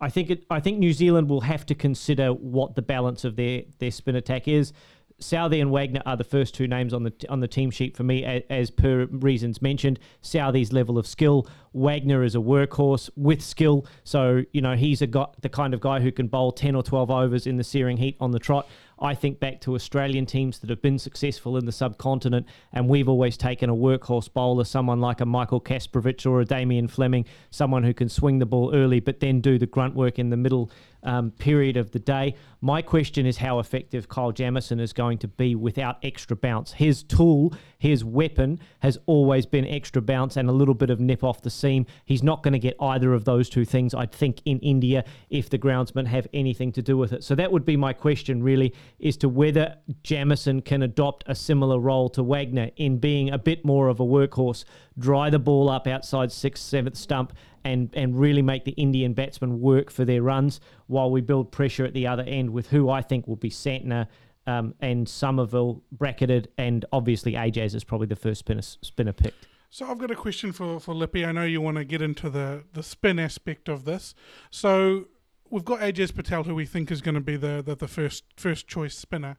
I 0.00 0.10
think 0.10 0.30
it, 0.30 0.44
I 0.50 0.60
think 0.60 0.78
New 0.78 0.92
Zealand 0.92 1.28
will 1.28 1.40
have 1.42 1.64
to 1.66 1.74
consider 1.74 2.28
what 2.30 2.74
the 2.74 2.82
balance 2.82 3.24
of 3.24 3.36
their, 3.36 3.62
their 3.78 3.90
spin 3.90 4.16
attack 4.16 4.46
is. 4.46 4.72
Southee 5.20 5.62
and 5.62 5.70
Wagner 5.70 6.02
are 6.04 6.16
the 6.16 6.24
first 6.24 6.54
two 6.54 6.68
names 6.68 6.92
on 6.92 7.02
the 7.02 7.12
on 7.30 7.40
the 7.40 7.48
team 7.48 7.70
sheet 7.70 7.96
for 7.96 8.02
me, 8.02 8.22
as, 8.22 8.42
as, 8.50 8.70
per 8.70 9.06
reasons 9.06 9.62
mentioned. 9.62 9.98
Southee's 10.22 10.74
level 10.74 10.98
of 10.98 11.06
skill. 11.06 11.48
Wagner 11.72 12.22
is 12.22 12.34
a 12.34 12.38
workhorse 12.38 13.08
with 13.16 13.42
skill, 13.42 13.86
so 14.04 14.42
you 14.52 14.60
know 14.60 14.76
he's 14.76 15.00
a 15.00 15.06
guy, 15.06 15.24
the 15.40 15.48
kind 15.48 15.72
of 15.72 15.80
guy 15.80 16.00
who 16.00 16.12
can 16.12 16.26
bowl 16.26 16.52
ten 16.52 16.74
or 16.74 16.82
twelve 16.82 17.10
overs 17.10 17.46
in 17.46 17.56
the 17.56 17.64
searing 17.64 17.96
heat 17.96 18.16
on 18.20 18.32
the 18.32 18.38
trot. 18.38 18.68
I 18.98 19.14
think 19.14 19.40
back 19.40 19.60
to 19.62 19.74
Australian 19.74 20.24
teams 20.24 20.60
that 20.60 20.70
have 20.70 20.80
been 20.80 20.98
successful 20.98 21.58
in 21.58 21.66
the 21.66 21.72
subcontinent, 21.72 22.46
and 22.72 22.88
we've 22.88 23.08
always 23.08 23.36
taken 23.36 23.68
a 23.68 23.74
workhorse 23.74 24.32
bowler, 24.32 24.64
someone 24.64 25.00
like 25.00 25.20
a 25.20 25.26
Michael 25.26 25.60
Kasprowicz 25.60 26.24
or 26.24 26.40
a 26.40 26.46
Damien 26.46 26.88
Fleming, 26.88 27.26
someone 27.50 27.84
who 27.84 27.92
can 27.92 28.08
swing 28.08 28.38
the 28.38 28.46
ball 28.46 28.74
early 28.74 29.00
but 29.00 29.20
then 29.20 29.40
do 29.40 29.58
the 29.58 29.66
grunt 29.66 29.94
work 29.94 30.18
in 30.18 30.30
the 30.30 30.36
middle 30.36 30.70
um, 31.02 31.30
period 31.30 31.76
of 31.76 31.90
the 31.92 31.98
day. 31.98 32.34
My 32.60 32.82
question 32.82 33.26
is 33.26 33.36
how 33.36 33.58
effective 33.58 34.08
Kyle 34.08 34.32
Jamieson 34.32 34.80
is 34.80 34.92
going 34.92 35.18
to 35.18 35.28
be 35.28 35.54
without 35.54 35.98
extra 36.02 36.36
bounce. 36.36 36.72
His 36.72 37.02
tool, 37.02 37.54
his 37.78 38.04
weapon, 38.04 38.58
has 38.80 38.98
always 39.06 39.46
been 39.46 39.66
extra 39.66 40.02
bounce 40.02 40.36
and 40.36 40.48
a 40.48 40.52
little 40.52 40.74
bit 40.74 40.90
of 40.90 40.98
nip 40.98 41.22
off 41.22 41.42
the 41.42 41.50
seam. 41.50 41.86
He's 42.04 42.22
not 42.22 42.42
going 42.42 42.52
to 42.52 42.58
get 42.58 42.74
either 42.80 43.12
of 43.12 43.24
those 43.24 43.48
two 43.48 43.64
things, 43.64 43.94
I 43.94 44.06
think, 44.06 44.40
in 44.44 44.58
India 44.60 45.04
if 45.30 45.50
the 45.50 45.58
groundsmen 45.58 46.06
have 46.06 46.26
anything 46.32 46.72
to 46.72 46.82
do 46.82 46.96
with 46.96 47.12
it. 47.12 47.22
So 47.22 47.34
that 47.34 47.52
would 47.52 47.64
be 47.64 47.76
my 47.76 47.92
question, 47.92 48.42
really, 48.42 48.74
is 48.98 49.16
to 49.18 49.28
whether 49.28 49.76
Jamieson 50.02 50.62
can 50.62 50.82
adopt 50.82 51.24
a 51.26 51.34
similar 51.34 51.78
role 51.78 52.08
to 52.10 52.22
Wagner 52.22 52.70
in 52.76 52.98
being 52.98 53.30
a 53.30 53.38
bit 53.38 53.64
more 53.64 53.88
of 53.88 54.00
a 54.00 54.04
workhorse, 54.04 54.64
dry 54.98 55.30
the 55.30 55.38
ball 55.38 55.68
up 55.68 55.86
outside 55.86 56.32
sixth, 56.32 56.64
seventh 56.64 56.96
stump, 56.96 57.32
and 57.66 57.90
and 57.94 58.18
really 58.18 58.42
make 58.42 58.64
the 58.64 58.72
Indian 58.72 59.12
batsmen 59.12 59.60
work 59.60 59.90
for 59.90 60.04
their 60.04 60.22
runs 60.22 60.60
while 60.86 61.10
we 61.10 61.20
build 61.20 61.50
pressure 61.50 61.84
at 61.84 61.94
the 61.94 62.06
other 62.06 62.22
end 62.22 62.50
with 62.50 62.68
who 62.68 62.88
I 62.88 63.02
think 63.02 63.26
will 63.26 63.36
be 63.36 63.50
Santner 63.50 64.06
um, 64.46 64.74
and 64.80 65.08
Somerville 65.08 65.82
bracketed, 65.90 66.48
and 66.56 66.84
obviously 66.92 67.32
Ajaz 67.32 67.74
is 67.74 67.82
probably 67.82 68.06
the 68.06 68.16
first 68.16 68.40
spinner 68.40 68.62
spinner 68.62 69.12
picked. 69.12 69.48
So 69.70 69.86
I've 69.86 69.98
got 69.98 70.10
a 70.10 70.16
question 70.16 70.52
for 70.52 70.78
for 70.80 70.94
Lippy. 70.94 71.24
I 71.24 71.32
know 71.32 71.44
you 71.44 71.60
want 71.60 71.76
to 71.76 71.84
get 71.84 72.00
into 72.00 72.30
the 72.30 72.64
the 72.72 72.82
spin 72.82 73.18
aspect 73.18 73.68
of 73.68 73.84
this. 73.84 74.14
So 74.50 75.08
we've 75.50 75.64
got 75.64 75.80
Ajaz 75.80 76.14
Patel, 76.14 76.44
who 76.44 76.54
we 76.54 76.66
think 76.66 76.90
is 76.90 77.00
going 77.00 77.16
to 77.16 77.20
be 77.20 77.36
the, 77.36 77.62
the 77.66 77.74
the 77.74 77.88
first 77.88 78.24
first 78.36 78.68
choice 78.68 78.96
spinner. 78.96 79.36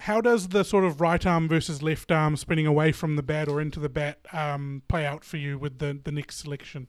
How 0.00 0.20
does 0.20 0.48
the 0.48 0.64
sort 0.64 0.84
of 0.84 1.00
right 1.00 1.24
arm 1.24 1.48
versus 1.48 1.80
left 1.80 2.10
arm 2.10 2.36
spinning 2.36 2.66
away 2.66 2.90
from 2.92 3.14
the 3.16 3.22
bat 3.22 3.48
or 3.48 3.60
into 3.60 3.78
the 3.78 3.88
bat 3.88 4.18
um, 4.32 4.82
play 4.88 5.06
out 5.06 5.24
for 5.24 5.38
you 5.38 5.58
with 5.58 5.78
the 5.78 5.98
the 6.04 6.12
next 6.12 6.36
selection? 6.36 6.88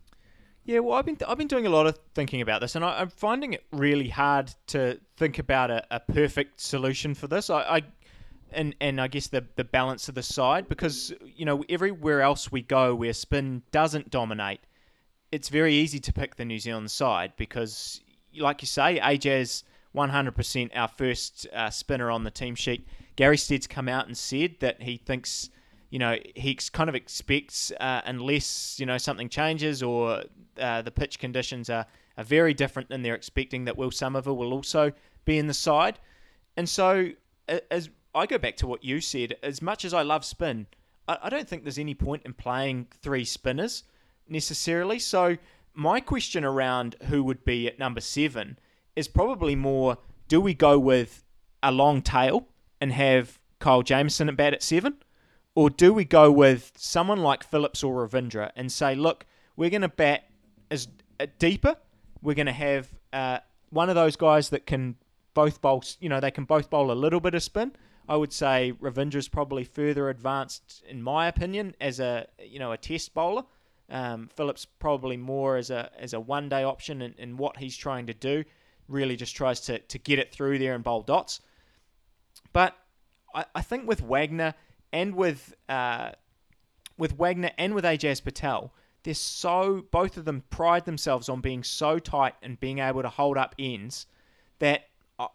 Yeah, 0.66 0.80
well, 0.80 0.98
I've 0.98 1.06
been 1.06 1.18
I've 1.28 1.38
been 1.38 1.48
doing 1.48 1.66
a 1.66 1.70
lot 1.70 1.88
of 1.88 2.00
thinking 2.16 2.42
about 2.42 2.62
this, 2.62 2.76
and 2.76 2.86
I, 2.86 3.02
am 3.02 3.10
finding 3.10 3.54
it 3.54 3.66
really 3.72 4.08
hard 4.08 4.54
to 4.68 5.00
think 5.18 5.40
about 5.40 5.70
a, 5.70 5.86
a 5.92 6.00
perfect 6.00 6.62
solution 6.62 7.14
for 7.14 7.28
this. 7.28 7.50
I, 7.50 7.62
I, 7.62 7.82
and 8.52 8.74
and 8.80 9.02
I 9.02 9.08
guess 9.08 9.28
the 9.28 9.46
the 9.58 9.66
balance 9.66 10.08
of 10.08 10.16
the 10.16 10.24
side 10.24 10.70
because 10.70 11.14
you 11.26 11.46
know 11.46 11.66
everywhere 11.68 12.22
else 12.22 12.50
we 12.50 12.62
go 12.62 12.96
where 12.96 13.12
spin 13.12 13.64
doesn't 13.72 14.10
dominate, 14.10 14.62
it's 15.34 15.50
very 15.50 15.74
easy 15.74 16.00
to 16.00 16.14
pick 16.14 16.36
the 16.38 16.46
New 16.46 16.60
Zealand 16.60 16.92
side 16.92 17.34
because, 17.36 18.00
like 18.38 18.62
you 18.62 18.68
say, 18.68 19.00
Ajaz 19.00 19.64
100% 19.96 20.70
our 20.76 20.88
first 20.88 21.48
uh, 21.54 21.70
spinner 21.70 22.10
on 22.10 22.24
the 22.24 22.32
team 22.32 22.56
sheet. 22.56 22.88
Gary 23.16 23.38
Stead's 23.38 23.68
come 23.68 23.88
out 23.88 24.08
and 24.08 24.18
said 24.18 24.56
that 24.60 24.82
he 24.82 24.98
thinks 24.98 25.50
you 25.94 26.00
know, 26.00 26.18
he 26.34 26.56
kind 26.56 26.90
of 26.90 26.96
expects 26.96 27.72
uh, 27.80 28.02
unless 28.06 28.80
you 28.80 28.86
know 28.88 28.98
something 28.98 29.30
changes 29.30 29.84
or 29.84 30.24
uh, 30.58 30.82
the 30.82 30.90
pitch 30.90 31.20
conditions 31.20 31.70
are, 31.70 31.86
are 32.18 32.24
very 32.24 32.56
different 32.56 32.90
than 32.90 33.04
they're 33.04 33.14
expecting 33.14 33.66
that 33.66 33.78
Will 33.78 33.92
Somerville 33.92 34.36
will 34.36 34.54
also 34.54 34.92
be 35.24 35.38
in 35.38 35.46
the 35.46 35.54
side. 35.54 36.00
And 36.58 36.68
so, 36.68 37.10
as 37.70 37.92
I 38.16 38.26
go 38.26 38.40
back 38.40 38.58
to 38.58 38.66
what 38.66 38.84
you 38.84 39.02
said, 39.02 39.36
as 39.44 39.62
much 39.62 39.86
as 39.86 39.94
I 39.94 40.02
love 40.02 40.26
spin, 40.26 40.66
I, 41.08 41.20
I 41.22 41.30
don't 41.30 41.48
think 41.48 41.62
there's 41.62 41.78
any 41.78 41.94
point 41.94 42.24
in 42.26 42.34
playing 42.34 42.88
three 43.04 43.24
spinners 43.24 43.84
necessarily. 44.28 44.98
So, 44.98 45.38
my 45.76 46.00
question 46.00 46.44
around 46.44 46.96
who 47.04 47.24
would 47.24 47.46
be 47.46 47.68
at 47.68 47.78
number 47.78 48.02
seven 48.02 48.58
is 48.96 49.08
probably 49.08 49.56
more 49.56 50.00
do 50.28 50.42
we 50.42 50.56
go 50.56 50.80
with 50.80 51.24
a 51.62 51.72
long 51.72 52.02
tail 52.02 52.48
and 52.82 52.92
have 52.92 53.40
Kyle 53.60 53.84
Jamieson 53.84 54.28
at 54.28 54.36
bat 54.36 54.56
at 54.56 54.64
seven? 54.64 54.96
Or 55.56 55.70
do 55.70 55.94
we 55.94 56.06
go 56.06 56.32
with 56.32 56.72
someone 56.76 57.20
like 57.20 57.44
Phillips 57.44 57.84
or 57.84 58.08
Ravindra 58.08 58.52
and 58.56 58.72
say, 58.72 58.96
look, 58.96 59.26
we're 59.56 59.70
going 59.70 59.82
to 59.82 59.90
bat 59.90 60.24
as 60.72 60.88
uh, 61.20 61.28
deeper. 61.38 61.76
We're 62.22 62.34
going 62.34 62.48
to 62.48 62.52
have 62.52 62.90
uh, 63.12 63.40
one 63.70 63.90
of 63.90 63.96
those 63.96 64.16
guys 64.16 64.50
that 64.50 64.66
can 64.66 64.96
both 65.34 65.62
bowl. 65.62 65.84
You 66.00 66.10
know, 66.10 66.20
they 66.20 66.32
can 66.32 66.46
both 66.46 66.70
bowl 66.70 66.92
a 66.92 66.94
little 66.94 67.20
bit 67.20 67.36
of 67.36 67.44
spin. 67.44 67.74
I 68.08 68.16
would 68.16 68.34
say 68.34 68.74
Ravindra 68.82 69.16
is 69.16 69.30
probably 69.30 69.64
further 69.64 70.10
advanced, 70.10 70.84
in 70.88 71.02
my 71.02 71.28
opinion, 71.28 71.76
as 71.80 72.00
a 72.00 72.28
you 72.44 72.60
know 72.60 72.72
a 72.72 72.78
test 72.78 73.14
bowler. 73.14 73.44
Um, 73.90 74.30
Phillips 74.36 74.66
probably 74.66 75.18
more 75.18 75.58
as 75.58 75.70
a 75.70 75.90
as 75.98 76.14
a 76.14 76.20
one 76.20 76.50
day 76.50 76.64
option 76.64 77.02
in 77.02 77.38
what 77.38 77.58
he's 77.58 77.78
trying 77.78 78.08
to 78.08 78.14
do. 78.14 78.44
Really, 78.88 79.16
just 79.16 79.36
tries 79.36 79.62
to 79.62 79.80
to 79.80 79.98
get 80.00 80.20
it 80.20 80.32
through 80.32 80.60
there 80.60 80.76
and 80.76 80.84
bowl 80.84 81.02
dots. 81.02 81.40
But 82.52 82.76
I, 83.34 83.46
I 83.56 83.62
think 83.62 83.88
with 83.88 84.02
Wagner 84.02 84.54
and 84.94 85.16
with 85.16 85.54
uh, 85.68 86.12
with 86.98 87.18
Wagner 87.18 87.52
and 87.58 87.74
with 87.74 87.84
Ajaz 87.84 88.24
Patel, 88.24 88.72
they're 89.04 89.14
so 89.16 89.84
both 89.92 90.16
of 90.16 90.24
them 90.24 90.44
pride 90.52 90.86
themselves 90.86 91.28
on 91.28 91.42
being 91.42 91.64
so 91.64 92.00
tight 92.00 92.36
and 92.44 92.60
being 92.60 92.80
able 92.80 93.02
to 93.02 93.10
hold 93.10 93.38
up 93.38 93.56
ends 93.60 94.06
that 94.60 94.84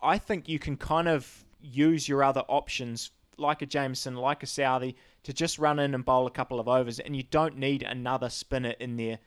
I 0.02 0.18
think 0.18 0.48
you 0.48 0.58
can 0.58 0.76
kind 0.76 1.08
of 1.08 1.44
use 1.60 2.08
your 2.08 2.22
other 2.22 2.42
options 2.48 3.10
like 3.36 3.62
a 3.62 3.66
Jamieson, 3.66 4.16
like 4.16 4.42
a 4.42 4.46
Southee, 4.46 4.94
to 5.24 5.32
just 5.32 5.58
run 5.58 5.78
in 5.78 5.94
and 5.94 6.04
bowl 6.04 6.26
a 6.26 6.30
couple 6.30 6.58
of 6.58 6.68
overs, 6.68 6.98
and 6.98 7.14
you 7.14 7.22
don't 7.22 7.56
need 7.56 7.82
another 7.82 8.30
spinner 8.30 8.74
in 8.80 8.96
there 8.96 9.18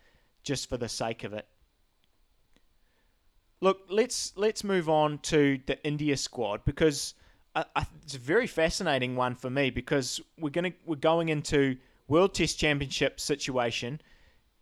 just 0.44 0.68
for 0.68 0.78
the 0.78 0.90
sake 0.90 1.24
of 1.24 1.34
it. 1.34 1.46
Look, 3.62 3.82
let's 3.90 4.34
let's 4.36 4.64
move 4.64 4.90
on 4.90 5.20
to 5.20 5.60
the 5.68 5.82
India 5.86 6.18
squad 6.18 6.66
because 6.66 7.14
I, 7.56 7.66
I, 7.76 7.86
it's 8.04 8.16
a 8.16 8.20
very 8.20 8.48
fascinating 8.48 9.16
one 9.16 9.36
for 9.36 9.50
me 9.50 9.70
because 9.70 10.22
we're 10.40 10.50
gonna 10.50 10.74
we're 10.86 10.96
going 10.96 11.30
into 11.30 11.78
World 12.08 12.34
Test 12.34 12.60
Championship 12.60 13.20
situation. 13.20 14.02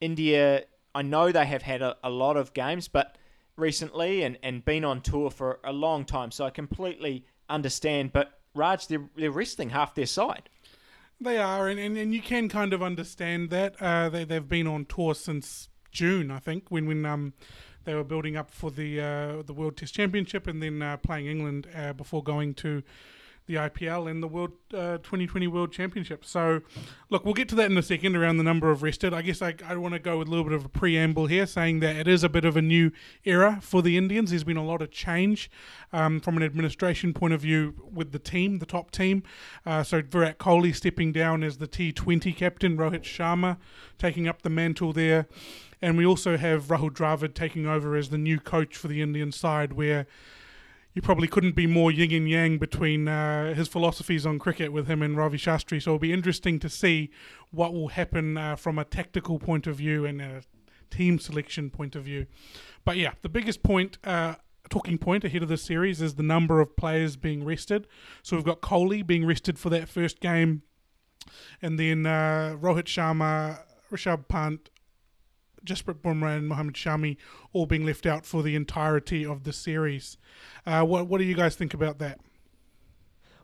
India, 0.02 0.64
I 0.96 1.02
know 1.02 1.32
they 1.32 1.46
have 1.46 1.62
had 1.62 1.82
a, 1.82 1.98
a 2.04 2.10
lot 2.10 2.38
of 2.38 2.54
games, 2.54 2.88
but 2.88 3.18
recently 3.58 4.24
and, 4.24 4.38
and 4.42 4.64
been 4.64 4.86
on 4.86 5.02
tour 5.02 5.30
for 5.30 5.60
a 5.64 5.74
long 5.74 6.06
time, 6.06 6.32
so 6.32 6.46
I 6.46 6.50
completely 6.50 7.26
understand. 7.50 8.14
But 8.14 8.40
Raj, 8.56 8.88
they're, 8.88 9.10
they're 9.16 9.32
resting 9.32 9.70
half 9.70 9.96
their 9.96 10.06
side. 10.06 10.50
They 11.22 11.38
are, 11.38 11.68
and, 11.68 11.80
and, 11.80 11.98
and 11.98 12.14
you 12.14 12.22
can 12.22 12.48
kind 12.48 12.72
of 12.72 12.82
understand 12.82 13.50
that. 13.50 13.76
Uh, 13.82 14.08
they, 14.08 14.24
they've 14.24 14.48
been 14.48 14.68
on 14.68 14.86
tour 14.86 15.14
since 15.14 15.68
June, 15.92 16.32
I 16.32 16.40
think, 16.40 16.66
when 16.70 16.88
when 16.88 17.06
um 17.06 17.34
they 17.90 17.96
were 17.96 18.04
building 18.04 18.38
up 18.38 18.52
for 18.52 18.70
the 18.70 19.02
uh, 19.02 19.42
the 19.42 19.54
World 19.54 19.76
Test 19.76 19.96
Championship 19.96 20.46
and 20.46 20.62
then 20.62 20.80
uh, 20.80 20.98
playing 20.98 21.26
England 21.26 21.66
uh, 21.76 21.92
before 21.94 22.22
going 22.22 22.54
to 22.56 22.84
the 23.48 23.56
IPL 23.56 24.12
and 24.12 24.22
the 24.22 24.28
World 24.28 24.52
uh, 24.76 25.00
2020 25.00 25.48
World 25.48 25.72
Championship. 25.72 26.24
So, 26.24 26.62
look, 27.10 27.26
we'll 27.26 27.34
get 27.34 27.50
to 27.50 27.56
that 27.56 27.72
in 27.72 27.76
a 27.80 27.82
second 27.82 28.16
around 28.16 28.38
the 28.38 28.44
number 28.44 28.70
of 28.70 28.84
rested. 28.84 29.12
I 29.12 29.24
guess 29.24 29.42
I, 29.42 29.56
I 29.66 29.76
want 29.78 29.96
to 29.96 30.00
go 30.00 30.20
with 30.20 30.28
a 30.28 30.30
little 30.30 30.44
bit 30.44 30.54
of 30.54 30.66
a 30.66 30.70
preamble 30.70 31.26
here, 31.26 31.48
saying 31.48 31.80
that 31.80 31.96
it 31.96 32.08
is 32.08 32.24
a 32.24 32.30
bit 32.30 32.46
of 32.46 32.56
a 32.56 32.62
new 32.62 32.92
era 33.26 33.58
for 33.60 33.82
the 33.82 33.98
Indians. 33.98 34.30
There's 34.30 34.44
been 34.44 34.56
a 34.56 34.64
lot 34.64 34.84
of 34.84 34.92
change 34.92 35.50
um, 35.92 36.20
from 36.20 36.38
an 36.38 36.44
administration 36.44 37.12
point 37.12 37.34
of 37.34 37.42
view 37.42 37.74
with 37.92 38.12
the 38.12 38.20
team, 38.20 38.60
the 38.60 38.68
top 38.68 38.92
team. 38.92 39.24
Uh, 39.66 39.82
so, 39.82 40.04
Virat 40.04 40.38
Kohli 40.38 40.76
stepping 40.76 41.12
down 41.12 41.42
as 41.42 41.58
the 41.58 41.68
T20 41.68 42.38
captain, 42.38 42.78
Rohit 42.78 43.02
Sharma 43.02 43.58
taking 43.98 44.28
up 44.28 44.44
the 44.44 44.52
mantle 44.52 44.94
there. 44.94 45.28
And 45.82 45.98
we 45.98 46.06
also 46.06 46.38
have 46.38 46.66
Rahul 46.66 46.92
Dravid 46.92 47.34
taking 47.34 47.66
over 47.66 47.96
as 47.96 48.10
the 48.10 48.18
new 48.18 48.40
coach 48.40 48.76
for 48.76 48.88
the 48.88 49.02
Indian 49.02 49.32
side, 49.32 49.74
where 49.74 50.08
you 50.94 51.02
probably 51.02 51.28
couldn't 51.28 51.56
be 51.56 51.68
more 51.68 51.92
yin 51.92 52.12
and 52.12 52.30
yang 52.30 52.58
between 52.58 53.08
uh, 53.08 53.54
his 53.54 53.68
philosophies 53.68 54.26
on 54.26 54.40
cricket 54.40 54.74
with 54.74 54.88
him 54.88 55.02
and 55.02 55.16
Ravi 55.16 55.38
Shastri. 55.38 55.82
So 55.82 55.92
it'll 55.92 56.00
be 56.00 56.12
interesting 56.12 56.60
to 56.60 56.70
see 56.70 57.12
what 57.52 57.74
will 57.74 57.90
happen 57.90 58.38
uh, 58.38 58.56
from 58.56 58.78
a 58.78 58.86
tactical 58.86 59.40
point 59.40 59.68
of 59.68 59.76
view 59.76 60.06
and 60.06 60.22
a 60.22 60.42
team 60.90 61.20
selection 61.20 61.70
point 61.70 61.96
of 61.96 62.04
view. 62.04 62.26
But 62.84 62.98
yeah, 62.98 63.14
the 63.22 63.30
biggest 63.30 63.64
point. 63.64 63.98
Uh, 64.04 64.36
talking 64.70 64.98
point 65.00 65.24
ahead 65.24 65.42
of 65.42 65.50
the 65.50 65.58
series 65.58 66.00
is 66.00 66.16
the 66.16 66.24
number 66.24 66.62
of 66.62 66.76
players 66.76 67.16
being 67.16 67.44
rested. 67.44 67.88
So 68.22 68.36
we've 68.36 68.46
got 68.46 68.62
Kohli 68.62 69.06
being 69.06 69.26
rested 69.26 69.58
for 69.58 69.70
that 69.72 69.90
first 69.90 70.20
game, 70.20 70.62
and 71.62 71.80
then 71.80 72.06
uh, 72.06 72.56
Rohit 72.60 72.84
Sharma, 72.84 73.62
Rishabh 73.92 74.28
Pant, 74.28 74.70
Jasprit 75.66 76.02
Bumrah 76.02 76.38
and 76.38 76.48
Mohammad 76.48 76.76
Shami 76.76 77.18
all 77.54 77.66
being 77.66 77.86
left 77.86 78.06
out 78.06 78.26
for 78.26 78.44
the 78.44 78.56
entirety 78.56 79.26
of 79.26 79.44
the 79.44 79.54
series. 79.54 80.18
Uh, 80.66 80.84
what 80.84 81.08
what 81.08 81.20
do 81.20 81.24
you 81.24 81.36
guys 81.36 81.56
think 81.56 81.74
about 81.74 82.00
that? 82.00 82.20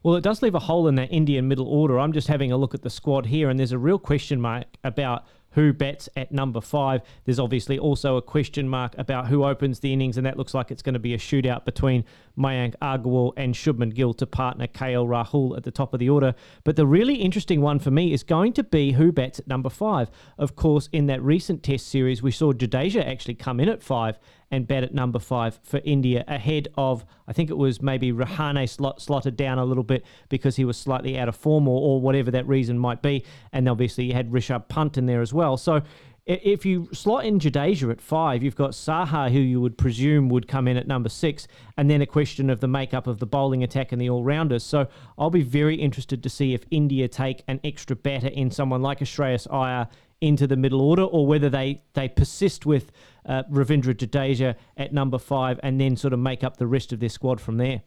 Well, 0.04 0.16
it 0.16 0.22
does 0.22 0.44
leave 0.44 0.54
a 0.54 0.60
hole 0.60 0.88
in 0.88 0.94
that 0.96 1.12
Indian 1.12 1.48
middle 1.48 1.68
order. 1.68 2.00
I'm 2.00 2.14
just 2.14 2.28
having 2.28 2.52
a 2.52 2.58
look 2.58 2.76
at 2.76 2.84
the 2.84 2.92
squad 2.92 3.26
here, 3.26 3.50
and 3.50 3.60
there's 3.60 3.72
a 3.72 3.80
real 3.80 3.98
question 3.98 4.40
mark 4.40 4.66
about 4.84 5.26
who 5.56 5.74
bats 5.74 6.08
at 6.16 6.32
number 6.32 6.62
five. 6.62 7.02
There's 7.24 7.40
obviously 7.40 7.80
also 7.80 8.18
a 8.18 8.22
question 8.22 8.70
mark 8.70 8.94
about 9.00 9.28
who 9.28 9.44
opens 9.44 9.80
the 9.80 9.94
innings, 9.94 10.18
and 10.18 10.26
that 10.28 10.38
looks 10.38 10.54
like 10.54 10.70
it's 10.70 10.84
going 10.84 10.94
to 10.94 11.00
be 11.00 11.16
a 11.16 11.18
shootout 11.18 11.66
between 11.66 12.06
Mayank 12.38 12.76
Agarwal 12.82 13.34
and 13.38 13.54
Shubman 13.54 13.94
Gill 13.94 14.14
to 14.16 14.26
partner 14.26 14.68
KL 14.68 15.08
Rahul 15.08 15.56
at 15.58 15.64
the 15.64 15.72
top 15.72 15.94
of 15.94 16.00
the 16.00 16.10
order. 16.10 16.36
But 16.64 16.76
the 16.76 16.86
really 16.86 17.16
interesting 17.16 17.62
one 17.62 17.80
for 17.80 17.92
me 17.92 18.14
is 18.14 18.24
going 18.24 18.54
to 18.54 18.64
be 18.64 18.94
who 18.94 19.12
bats 19.12 19.40
at 19.40 19.48
number 19.48 19.70
five. 19.70 20.10
Of 20.38 20.56
course, 20.56 20.90
in 20.92 21.08
that 21.08 21.22
recent 21.22 21.64
Test 21.64 21.88
series, 21.88 22.22
we 22.22 22.32
saw 22.32 22.54
Jadeja 22.54 23.06
actually 23.06 23.36
come 23.36 23.60
in 23.60 23.70
at 23.70 23.82
five 23.82 24.20
and 24.52 24.68
bat 24.68 24.84
at 24.84 24.94
number 24.94 25.20
five 25.20 25.60
for 25.64 25.82
India 25.84 26.24
ahead 26.28 26.68
of, 26.78 27.06
I 27.28 27.34
think 27.34 27.50
it 27.50 27.58
was 27.58 27.82
maybe 27.82 28.12
Rahane 28.12 28.70
slot, 28.70 29.02
slotted 29.02 29.36
down 29.36 29.58
a 29.58 29.66
little 29.66 29.84
bit 29.84 30.06
because 30.30 30.56
he 30.56 30.66
was 30.66 30.78
slightly 30.78 31.18
out 31.18 31.28
of 31.28 31.36
form 31.36 31.68
or, 31.68 31.82
or 31.82 32.02
whatever 32.02 32.32
that 32.32 32.48
reason 32.48 32.78
might 32.78 33.02
be. 33.02 33.26
And 33.52 33.68
obviously 33.68 34.06
you 34.06 34.14
had 34.14 34.32
Rishabh 34.32 34.68
Pant 34.68 34.98
in 34.98 35.08
there 35.08 35.22
as 35.22 35.34
well. 35.34 35.58
So 35.58 35.82
if 36.26 36.66
you 36.66 36.90
slot 36.92 37.26
in 37.26 37.40
Jadeja 37.40 37.92
at 37.92 38.02
five, 38.02 38.42
you've 38.42 38.56
got 38.56 38.72
Saha, 38.72 39.32
who 39.32 39.40
you 39.40 39.62
would 39.62 39.78
presume 39.78 40.28
would 40.30 40.48
come 40.48 40.68
in 40.68 40.76
at 40.76 40.88
number 40.88 41.10
six, 41.10 41.48
and 41.78 41.90
then 41.90 42.02
a 42.02 42.08
question 42.08 42.50
of 42.50 42.62
the 42.62 42.68
makeup 42.68 43.06
of 43.06 43.20
the 43.20 43.28
bowling 43.28 43.64
attack 43.64 43.92
and 43.92 44.02
the 44.02 44.10
all 44.10 44.24
rounders. 44.24 44.64
So 44.64 44.88
I'll 45.20 45.30
be 45.30 45.44
very 45.44 45.76
interested 45.76 46.24
to 46.24 46.30
see 46.30 46.56
if 46.56 46.66
India 46.72 47.08
take 47.08 47.44
an 47.48 47.60
extra 47.64 47.96
batter 47.96 48.28
in 48.28 48.50
someone 48.50 48.82
like 48.82 49.00
Shreyas 49.00 49.52
Iyer 49.54 49.88
into 50.20 50.48
the 50.48 50.56
middle 50.56 50.82
order, 50.82 51.04
or 51.04 51.28
whether 51.28 51.50
they, 51.50 51.84
they 51.94 52.08
persist 52.08 52.66
with 52.66 52.92
uh, 53.28 53.44
Ravindra 53.52 53.94
Jadeja 53.94 54.56
at 54.78 54.94
number 54.94 55.20
five 55.20 55.60
and 55.62 55.80
then 55.80 55.96
sort 55.96 56.14
of 56.14 56.20
make 56.20 56.44
up 56.44 56.58
the 56.58 56.66
rest 56.66 56.92
of 56.92 57.00
their 57.00 57.10
squad 57.10 57.40
from 57.40 57.58
there. 57.58 57.84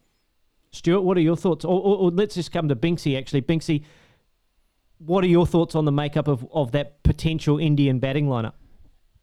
Stuart, 0.71 1.01
what 1.01 1.17
are 1.17 1.21
your 1.21 1.35
thoughts? 1.35 1.65
Or, 1.65 1.81
or, 1.81 1.97
or 1.97 2.11
let's 2.11 2.35
just 2.35 2.51
come 2.51 2.69
to 2.69 2.75
Binksy, 2.75 3.17
actually. 3.17 3.41
Binksy, 3.41 3.83
what 4.99 5.23
are 5.23 5.27
your 5.27 5.47
thoughts 5.47 5.75
on 5.75 5.85
the 5.85 5.91
makeup 5.91 6.27
of, 6.27 6.45
of 6.53 6.71
that 6.73 7.03
potential 7.03 7.57
Indian 7.57 7.99
batting 7.99 8.27
lineup? 8.27 8.53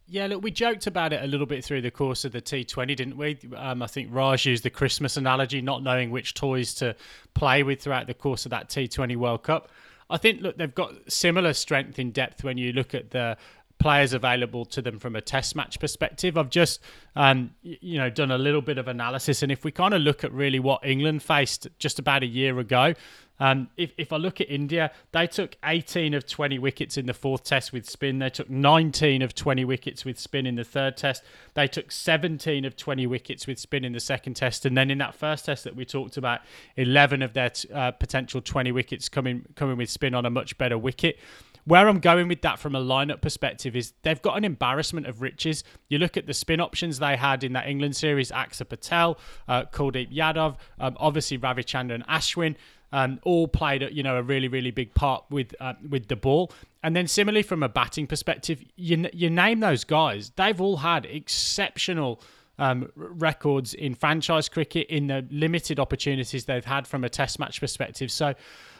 Yeah, 0.09 0.27
look, 0.29 0.43
we 0.43 0.53
joked 0.53 0.87
about 0.87 1.13
it 1.13 1.23
a 1.23 1.27
little 1.27 1.47
bit 1.47 1.65
through 1.65 1.83
the 1.83 1.91
course 1.91 2.25
of 2.25 2.31
the 2.31 2.41
T20, 2.41 2.97
didn't 2.97 3.17
we? 3.17 3.39
Um, 3.57 3.83
I 3.83 3.89
think 3.89 4.09
Raj 4.13 4.47
used 4.47 4.63
the 4.63 4.71
Christmas 4.71 5.17
analogy, 5.17 5.61
not 5.61 5.83
knowing 5.83 6.11
which 6.11 6.35
toys 6.35 6.75
to 6.75 6.95
play 7.35 7.65
with 7.65 7.83
throughout 7.83 8.07
the 8.07 8.15
course 8.15 8.47
of 8.47 8.51
that 8.51 8.69
T20 8.69 9.17
World 9.17 9.43
Cup. 9.43 9.69
I 10.09 10.17
think 10.17 10.43
look 10.43 10.57
they've 10.57 10.73
got 10.73 10.95
similar 11.09 11.53
strength 11.53 11.99
in 11.99 12.13
depth 12.13 12.45
when 12.45 12.57
you 12.57 12.73
look 12.73 12.95
at 12.95 13.11
the 13.11 13.37
players 13.79 14.13
available 14.13 14.65
to 14.65 14.81
them 14.81 14.99
from 14.99 15.17
a 15.17 15.21
test 15.21 15.55
match 15.57 15.79
perspective. 15.81 16.39
I've 16.39 16.51
just 16.51 16.81
um, 17.15 17.51
you 17.63 17.99
know 17.99 18.09
done 18.09 18.31
a 18.31 18.39
little 18.39 18.63
bit 18.63 18.79
of 18.79 18.89
analysis, 18.89 19.43
and 19.43 19.51
if 19.51 19.65
we 19.65 19.73
kind 19.73 19.95
of 19.95 20.03
look 20.03 20.25
at 20.25 20.33
really 20.33 20.61
what 20.61 20.87
England 20.87 21.23
faced 21.23 21.67
just 21.79 21.99
about 21.99 22.23
a 22.23 22.27
year 22.27 22.59
ago, 22.59 22.95
um, 23.39 23.69
if, 23.77 23.93
if 23.99 24.13
I 24.13 24.17
look 24.17 24.41
at 24.41 24.51
India, 24.51 24.91
they 25.13 25.27
took 25.27 25.57
18 25.65 26.15
of 26.15 26.27
20 26.27 26.59
wickets 26.59 26.97
in 26.97 27.07
the 27.07 27.15
fourth 27.15 27.45
test 27.45 27.73
with 27.73 27.89
spin. 27.89 28.19
They 28.19 28.31
took 28.31 28.49
19 28.49 29.23
of 29.23 29.35
20 29.35 29.65
wickets 29.65 30.05
with 30.05 30.19
spin 30.19 30.47
in 30.47 30.55
the 30.55 30.65
third 30.65 30.97
test. 30.97 31.23
They 31.55 31.69
took 31.69 31.93
17 31.93 32.65
of 32.65 32.77
20 32.77 33.07
wickets 33.07 33.47
with 33.47 33.59
spin 33.59 33.85
in 33.85 33.93
the 33.93 34.01
second 34.01 34.35
test. 34.35 34.65
And 34.65 34.77
then 34.77 34.91
in 34.91 34.99
that 34.99 35.15
first 35.15 35.45
test 35.45 35.65
that 35.65 35.77
we 35.77 35.85
talked 35.85 36.17
about, 36.17 36.41
11 36.77 37.23
of 37.23 37.35
their 37.35 37.51
uh, 37.75 37.91
potential 37.93 38.41
20 38.41 38.73
wickets 38.73 39.09
coming 39.09 39.45
coming 39.55 39.77
with 39.77 39.91
spin 39.91 40.15
on 40.15 40.25
a 40.25 40.31
much 40.31 40.57
better 40.59 40.79
wicket. 40.79 41.19
Where 41.67 41.89
I'm 41.89 41.99
going 41.99 42.29
with 42.29 42.43
that 42.43 42.61
from 42.61 42.77
a 42.77 42.81
lineup 42.81 43.21
perspective 43.21 43.75
is 43.75 43.93
they've 44.03 44.23
got 44.23 44.39
an 44.39 44.45
embarrassment 44.45 45.09
of 45.09 45.21
riches. 45.21 45.65
You 45.89 45.99
look 45.99 46.17
at 46.17 46.29
the 46.29 46.33
spin 46.33 46.61
options 46.61 47.01
they 47.01 47.17
had 47.17 47.43
in 47.43 47.55
that 47.55 47.67
England 47.67 47.97
series: 47.97 48.31
Axar 48.31 48.69
Patel, 48.69 49.19
uh, 49.49 49.65
Kuldeep 49.65 50.15
Yadav, 50.15 50.59
um, 50.79 50.97
obviously 51.01 51.39
Ravichandran 51.39 52.07
Ashwin 52.07 52.55
um, 52.97 53.21
all 53.25 53.47
played 53.47 53.87
you 53.93 54.03
know 54.03 54.17
a 54.17 54.23
really 54.23 54.49
really 54.49 54.71
big 54.71 54.95
part 54.95 55.23
with 55.29 55.55
uh, 55.61 55.75
with 55.89 56.09
the 56.09 56.17
ball. 56.17 56.51
And 56.83 56.97
then 56.97 57.07
similarly 57.07 57.43
from 57.43 57.63
a 57.63 57.69
batting 57.69 58.07
perspective, 58.07 58.65
you 58.77 59.07
you 59.13 59.29
name 59.29 59.61
those 59.61 59.85
guys, 59.85 60.33
they've 60.37 60.61
all 60.61 60.79
had 60.79 61.05
exceptional. 61.07 62.21
Um, 62.59 62.91
records 62.97 63.75
in 63.75 63.95
franchise 63.95 64.49
cricket 64.49 64.87
in 64.87 65.09
the 65.09 65.27
limited 65.31 65.79
opportunities 65.79 66.47
they've 66.47 66.65
had 66.65 66.87
from 66.87 67.05
a 67.05 67.11
test 67.11 67.39
match 67.39 67.61
perspective. 67.61 68.11
So, 68.11 68.33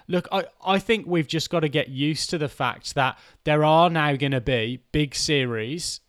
look, 0.09 0.27
I, 0.33 0.47
I 0.65 0.79
think 0.79 1.07
we've 1.07 1.27
just 1.27 1.51
got 1.51 1.61
to 1.61 1.69
get 1.69 1.91
used 1.91 2.31
to 2.31 2.39
the 2.39 2.49
fact 2.49 2.95
that 2.95 3.19
there 3.45 3.65
are 3.65 3.91
now 3.91 4.17
going 4.17 4.33
to 4.33 4.41
be 4.41 4.83
big 4.93 5.15
series 5.15 6.01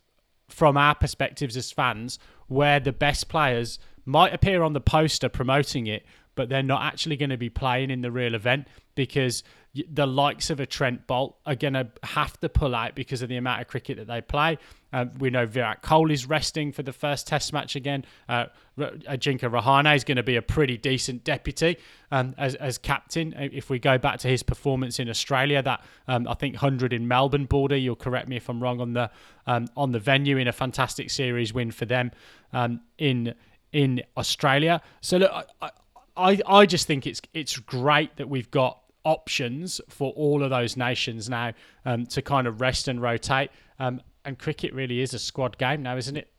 from 0.47 0.77
our 0.77 0.95
perspectives 0.95 1.57
as 1.57 1.69
fans 1.69 2.19
where 2.47 2.79
the 2.79 2.93
best 2.93 3.27
players 3.27 3.79
might 4.05 4.33
appear 4.33 4.63
on 4.63 4.71
the 4.71 4.79
poster 4.79 5.27
promoting 5.27 5.87
it, 5.87 6.05
but 6.37 6.47
they're 6.47 6.63
not 6.63 6.83
actually 6.83 7.17
going 7.17 7.31
to 7.31 7.37
be 7.37 7.49
playing 7.49 7.91
in 7.91 7.99
the 7.99 8.11
real 8.11 8.33
event 8.33 8.67
because 8.95 9.43
the 9.91 10.07
likes 10.07 10.49
of 10.49 10.59
a 10.59 10.65
Trent 10.65 11.05
Boult 11.07 11.35
are 11.45 11.55
going 11.55 11.73
to 11.73 11.87
have 12.03 12.39
to 12.39 12.49
pull 12.49 12.73
out 12.73 12.95
because 12.95 13.21
of 13.21 13.29
the 13.29 13.37
amount 13.37 13.61
of 13.61 13.67
cricket 13.67 13.97
that 13.97 14.07
they 14.07 14.21
play. 14.21 14.57
Um, 14.93 15.11
we 15.19 15.29
know 15.29 15.45
Virat 15.45 15.83
Kohli 15.83 16.13
is 16.13 16.25
resting 16.25 16.71
for 16.71 16.81
the 16.81 16.93
first 16.93 17.27
Test 17.27 17.51
match 17.51 17.75
again. 17.75 18.05
Uh, 18.29 18.45
Ajinkya 18.79 19.51
Rahane 19.51 19.93
is 19.95 20.03
going 20.03 20.15
to 20.15 20.23
be 20.23 20.37
a 20.37 20.41
pretty 20.41 20.77
decent 20.77 21.23
deputy 21.23 21.77
um, 22.11 22.33
as, 22.37 22.55
as 22.55 22.77
captain. 22.77 23.33
Uh, 23.33 23.49
if 23.51 23.69
we 23.69 23.79
go 23.79 23.97
back 23.97 24.19
to 24.19 24.27
his 24.27 24.41
performance 24.43 24.99
in 24.99 25.09
Australia, 25.09 25.61
that 25.61 25.83
um, 26.07 26.27
I 26.27 26.33
think 26.35 26.55
hundred 26.55 26.93
in 26.93 27.07
Melbourne 27.07 27.45
border. 27.45 27.75
You'll 27.75 27.95
correct 27.95 28.29
me 28.29 28.37
if 28.37 28.49
I'm 28.49 28.63
wrong 28.63 28.79
on 28.79 28.93
the 28.93 29.11
um, 29.45 29.67
on 29.75 29.91
the 29.91 29.99
venue 29.99 30.37
in 30.37 30.47
a 30.47 30.53
fantastic 30.53 31.09
series 31.09 31.53
win 31.53 31.71
for 31.71 31.85
them 31.85 32.11
um, 32.53 32.81
in 32.97 33.35
in 33.73 34.01
Australia. 34.15 34.81
So 35.01 35.17
look, 35.17 35.31
I, 35.31 35.43
I, 35.61 35.69
I 36.17 36.39
I 36.45 36.65
just 36.65 36.87
think 36.87 37.05
it's 37.05 37.21
it's 37.33 37.57
great 37.57 38.17
that 38.17 38.29
we've 38.29 38.51
got 38.51 38.81
options 39.03 39.79
for 39.87 40.11
all 40.13 40.43
of 40.43 40.49
those 40.49 40.75
nations 40.75 41.29
now 41.29 41.53
um, 41.85 42.05
to 42.07 42.21
kind 42.21 42.47
of 42.47 42.59
rest 42.59 42.87
and 42.87 43.01
rotate. 43.01 43.49
Um, 43.79 44.01
and 44.25 44.37
cricket 44.37 44.73
really 44.73 44.99
is 44.99 45.13
a 45.13 45.19
squad 45.19 45.57
game 45.57 45.83
now, 45.83 45.95
isn't 45.95 46.17
it? 46.17 46.29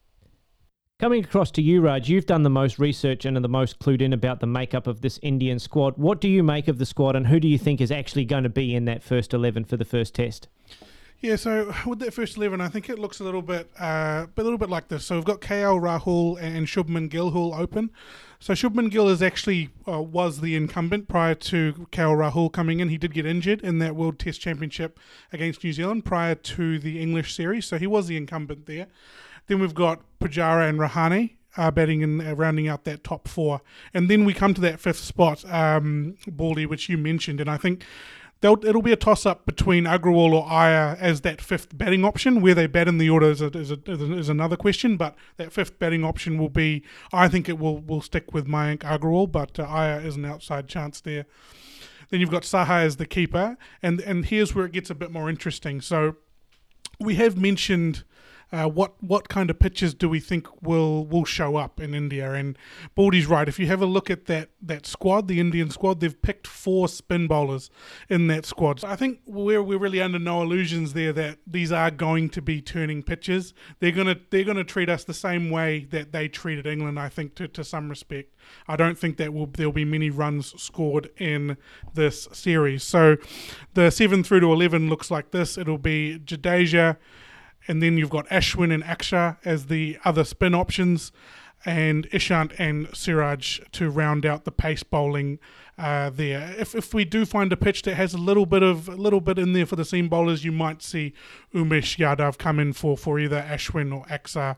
Coming 1.00 1.24
across 1.24 1.50
to 1.52 1.62
you, 1.62 1.80
Raj, 1.80 2.08
you've 2.08 2.26
done 2.26 2.42
the 2.42 2.50
most 2.50 2.78
research 2.78 3.24
and 3.24 3.36
are 3.36 3.40
the 3.40 3.48
most 3.48 3.78
clued 3.78 4.02
in 4.02 4.12
about 4.12 4.40
the 4.40 4.46
makeup 4.48 4.86
of 4.86 5.00
this 5.00 5.18
Indian 5.22 5.60
squad. 5.60 5.96
What 5.96 6.20
do 6.20 6.28
you 6.28 6.42
make 6.42 6.66
of 6.66 6.78
the 6.78 6.84
squad, 6.84 7.14
and 7.14 7.28
who 7.28 7.38
do 7.38 7.46
you 7.46 7.56
think 7.56 7.80
is 7.80 7.92
actually 7.92 8.24
going 8.24 8.42
to 8.42 8.48
be 8.48 8.74
in 8.74 8.84
that 8.86 9.04
first 9.04 9.32
11 9.32 9.64
for 9.64 9.76
the 9.76 9.84
first 9.84 10.14
test? 10.14 10.48
Yeah, 11.20 11.34
so 11.34 11.74
with 11.84 11.98
that 11.98 12.14
first 12.14 12.36
eleven, 12.36 12.60
I 12.60 12.68
think 12.68 12.88
it 12.88 12.96
looks 12.98 13.18
a 13.18 13.24
little 13.24 13.42
bit, 13.42 13.68
uh, 13.80 14.26
a 14.36 14.42
little 14.42 14.58
bit 14.58 14.70
like 14.70 14.86
this. 14.86 15.04
So 15.04 15.16
we've 15.16 15.24
got 15.24 15.40
KL 15.40 15.80
Rahul 15.80 16.40
and 16.40 16.68
Shubman 16.68 17.08
Gill 17.08 17.30
who 17.30 17.40
will 17.40 17.54
open. 17.54 17.90
So 18.38 18.52
Shubman 18.52 18.88
Gill 18.88 19.08
is 19.08 19.20
actually 19.20 19.70
uh, 19.88 20.00
was 20.00 20.40
the 20.40 20.54
incumbent 20.54 21.08
prior 21.08 21.34
to 21.34 21.88
KL 21.90 22.16
Rahul 22.16 22.52
coming 22.52 22.78
in. 22.78 22.88
He 22.88 22.98
did 22.98 23.12
get 23.12 23.26
injured 23.26 23.62
in 23.62 23.80
that 23.80 23.96
World 23.96 24.20
Test 24.20 24.40
Championship 24.40 25.00
against 25.32 25.64
New 25.64 25.72
Zealand 25.72 26.04
prior 26.04 26.36
to 26.36 26.78
the 26.78 27.00
English 27.00 27.34
series, 27.34 27.66
so 27.66 27.78
he 27.78 27.88
was 27.88 28.06
the 28.06 28.16
incumbent 28.16 28.66
there. 28.66 28.86
Then 29.48 29.58
we've 29.58 29.74
got 29.74 30.02
Pujara 30.20 30.68
and 30.68 30.78
Rahane, 30.78 31.30
uh, 31.56 31.72
batting 31.72 32.04
and 32.04 32.22
uh, 32.22 32.36
rounding 32.36 32.68
out 32.68 32.84
that 32.84 33.02
top 33.02 33.26
four. 33.26 33.60
And 33.92 34.08
then 34.08 34.24
we 34.24 34.34
come 34.34 34.54
to 34.54 34.60
that 34.60 34.78
fifth 34.78 35.00
spot, 35.00 35.44
um, 35.50 36.16
Baldy, 36.28 36.64
which 36.64 36.88
you 36.88 36.96
mentioned. 36.96 37.40
And 37.40 37.50
I 37.50 37.56
think 37.56 37.84
it'll 38.42 38.82
be 38.82 38.92
a 38.92 38.96
toss 38.96 39.26
up 39.26 39.46
between 39.46 39.84
Agarwal 39.84 40.32
or 40.32 40.48
Iyer 40.48 40.96
as 41.00 41.22
that 41.22 41.40
fifth 41.40 41.76
batting 41.76 42.04
option. 42.04 42.40
Where 42.40 42.54
they 42.54 42.66
bat 42.66 42.88
in 42.88 42.98
the 42.98 43.10
order 43.10 43.30
is, 43.30 43.40
a, 43.40 43.46
is, 43.46 43.70
a, 43.70 43.78
is, 43.86 44.28
another 44.28 44.56
question, 44.56 44.96
but 44.96 45.16
that 45.36 45.52
fifth 45.52 45.78
batting 45.78 46.04
option 46.04 46.38
will 46.38 46.48
be, 46.48 46.84
I 47.12 47.28
think 47.28 47.48
it 47.48 47.58
will, 47.58 47.78
will 47.78 48.00
stick 48.00 48.32
with 48.32 48.46
Mayank 48.46 48.78
Agarwal, 48.78 49.30
but 49.30 49.58
uh, 49.58 49.64
Iyer 49.64 50.00
is 50.00 50.16
an 50.16 50.24
outside 50.24 50.68
chance 50.68 51.00
there. 51.00 51.26
Then 52.10 52.20
you've 52.20 52.30
got 52.30 52.42
Saha 52.42 52.84
as 52.84 52.96
the 52.96 53.06
keeper, 53.06 53.58
and, 53.82 54.00
and 54.00 54.24
here's 54.24 54.54
where 54.54 54.64
it 54.64 54.72
gets 54.72 54.88
a 54.88 54.94
bit 54.94 55.10
more 55.10 55.28
interesting. 55.28 55.80
So 55.80 56.16
we 57.00 57.16
have 57.16 57.36
mentioned 57.36 58.04
uh, 58.50 58.66
what 58.66 58.94
what 59.02 59.28
kind 59.28 59.50
of 59.50 59.58
pitches 59.58 59.92
do 59.92 60.08
we 60.08 60.20
think 60.20 60.46
will 60.62 61.04
will 61.04 61.24
show 61.24 61.56
up 61.56 61.80
in 61.80 61.94
India? 61.94 62.32
And 62.32 62.56
Baldy's 62.94 63.26
right. 63.26 63.46
If 63.46 63.58
you 63.58 63.66
have 63.66 63.82
a 63.82 63.86
look 63.86 64.08
at 64.08 64.24
that 64.26 64.48
that 64.62 64.86
squad, 64.86 65.28
the 65.28 65.38
Indian 65.38 65.70
squad, 65.70 66.00
they've 66.00 66.20
picked 66.20 66.46
four 66.46 66.88
spin 66.88 67.26
bowlers 67.26 67.70
in 68.08 68.26
that 68.28 68.46
squad. 68.46 68.80
So 68.80 68.88
I 68.88 68.96
think 68.96 69.20
we're 69.26 69.62
we're 69.62 69.78
really 69.78 70.00
under 70.00 70.18
no 70.18 70.42
illusions 70.42 70.94
there 70.94 71.12
that 71.12 71.38
these 71.46 71.72
are 71.72 71.90
going 71.90 72.30
to 72.30 72.40
be 72.40 72.62
turning 72.62 73.02
pitches. 73.02 73.52
They're 73.80 73.92
gonna 73.92 74.16
they're 74.30 74.44
gonna 74.44 74.64
treat 74.64 74.88
us 74.88 75.04
the 75.04 75.14
same 75.14 75.50
way 75.50 75.86
that 75.90 76.12
they 76.12 76.28
treated 76.28 76.66
England. 76.66 76.98
I 76.98 77.10
think 77.10 77.34
to 77.36 77.48
to 77.48 77.62
some 77.62 77.90
respect. 77.90 78.34
I 78.66 78.76
don't 78.76 78.98
think 78.98 79.18
that 79.18 79.34
will 79.34 79.46
there'll 79.46 79.72
be 79.72 79.84
many 79.84 80.08
runs 80.08 80.60
scored 80.60 81.10
in 81.18 81.58
this 81.92 82.28
series. 82.32 82.82
So 82.82 83.18
the 83.74 83.90
seven 83.90 84.24
through 84.24 84.40
to 84.40 84.52
eleven 84.52 84.88
looks 84.88 85.10
like 85.10 85.32
this. 85.32 85.58
It'll 85.58 85.76
be 85.76 86.18
Jadeja 86.18 86.96
and 87.68 87.82
then 87.82 87.96
you've 87.96 88.10
got 88.10 88.26
Ashwin 88.28 88.72
and 88.72 88.82
Axar 88.82 89.36
as 89.44 89.66
the 89.66 89.98
other 90.04 90.24
spin 90.24 90.54
options, 90.54 91.12
and 91.64 92.08
Ishant 92.10 92.52
and 92.58 92.88
Siraj 92.94 93.60
to 93.72 93.90
round 93.90 94.24
out 94.24 94.44
the 94.44 94.52
pace 94.52 94.82
bowling 94.82 95.38
uh, 95.76 96.10
there. 96.10 96.54
If 96.58 96.74
if 96.74 96.94
we 96.94 97.04
do 97.04 97.24
find 97.24 97.52
a 97.52 97.56
pitch 97.56 97.82
that 97.82 97.94
has 97.94 98.14
a 98.14 98.18
little 98.18 98.46
bit 98.46 98.62
of 98.62 98.88
a 98.88 98.96
little 98.96 99.20
bit 99.20 99.38
in 99.38 99.52
there 99.52 99.66
for 99.66 99.76
the 99.76 99.84
seam 99.84 100.08
bowlers, 100.08 100.44
you 100.44 100.52
might 100.52 100.82
see 100.82 101.12
Umesh 101.54 101.98
Yadav 101.98 102.38
come 102.38 102.58
in 102.58 102.72
for 102.72 102.96
for 102.96 103.18
either 103.18 103.40
Ashwin 103.42 103.94
or 103.94 104.04
Axar. 104.06 104.56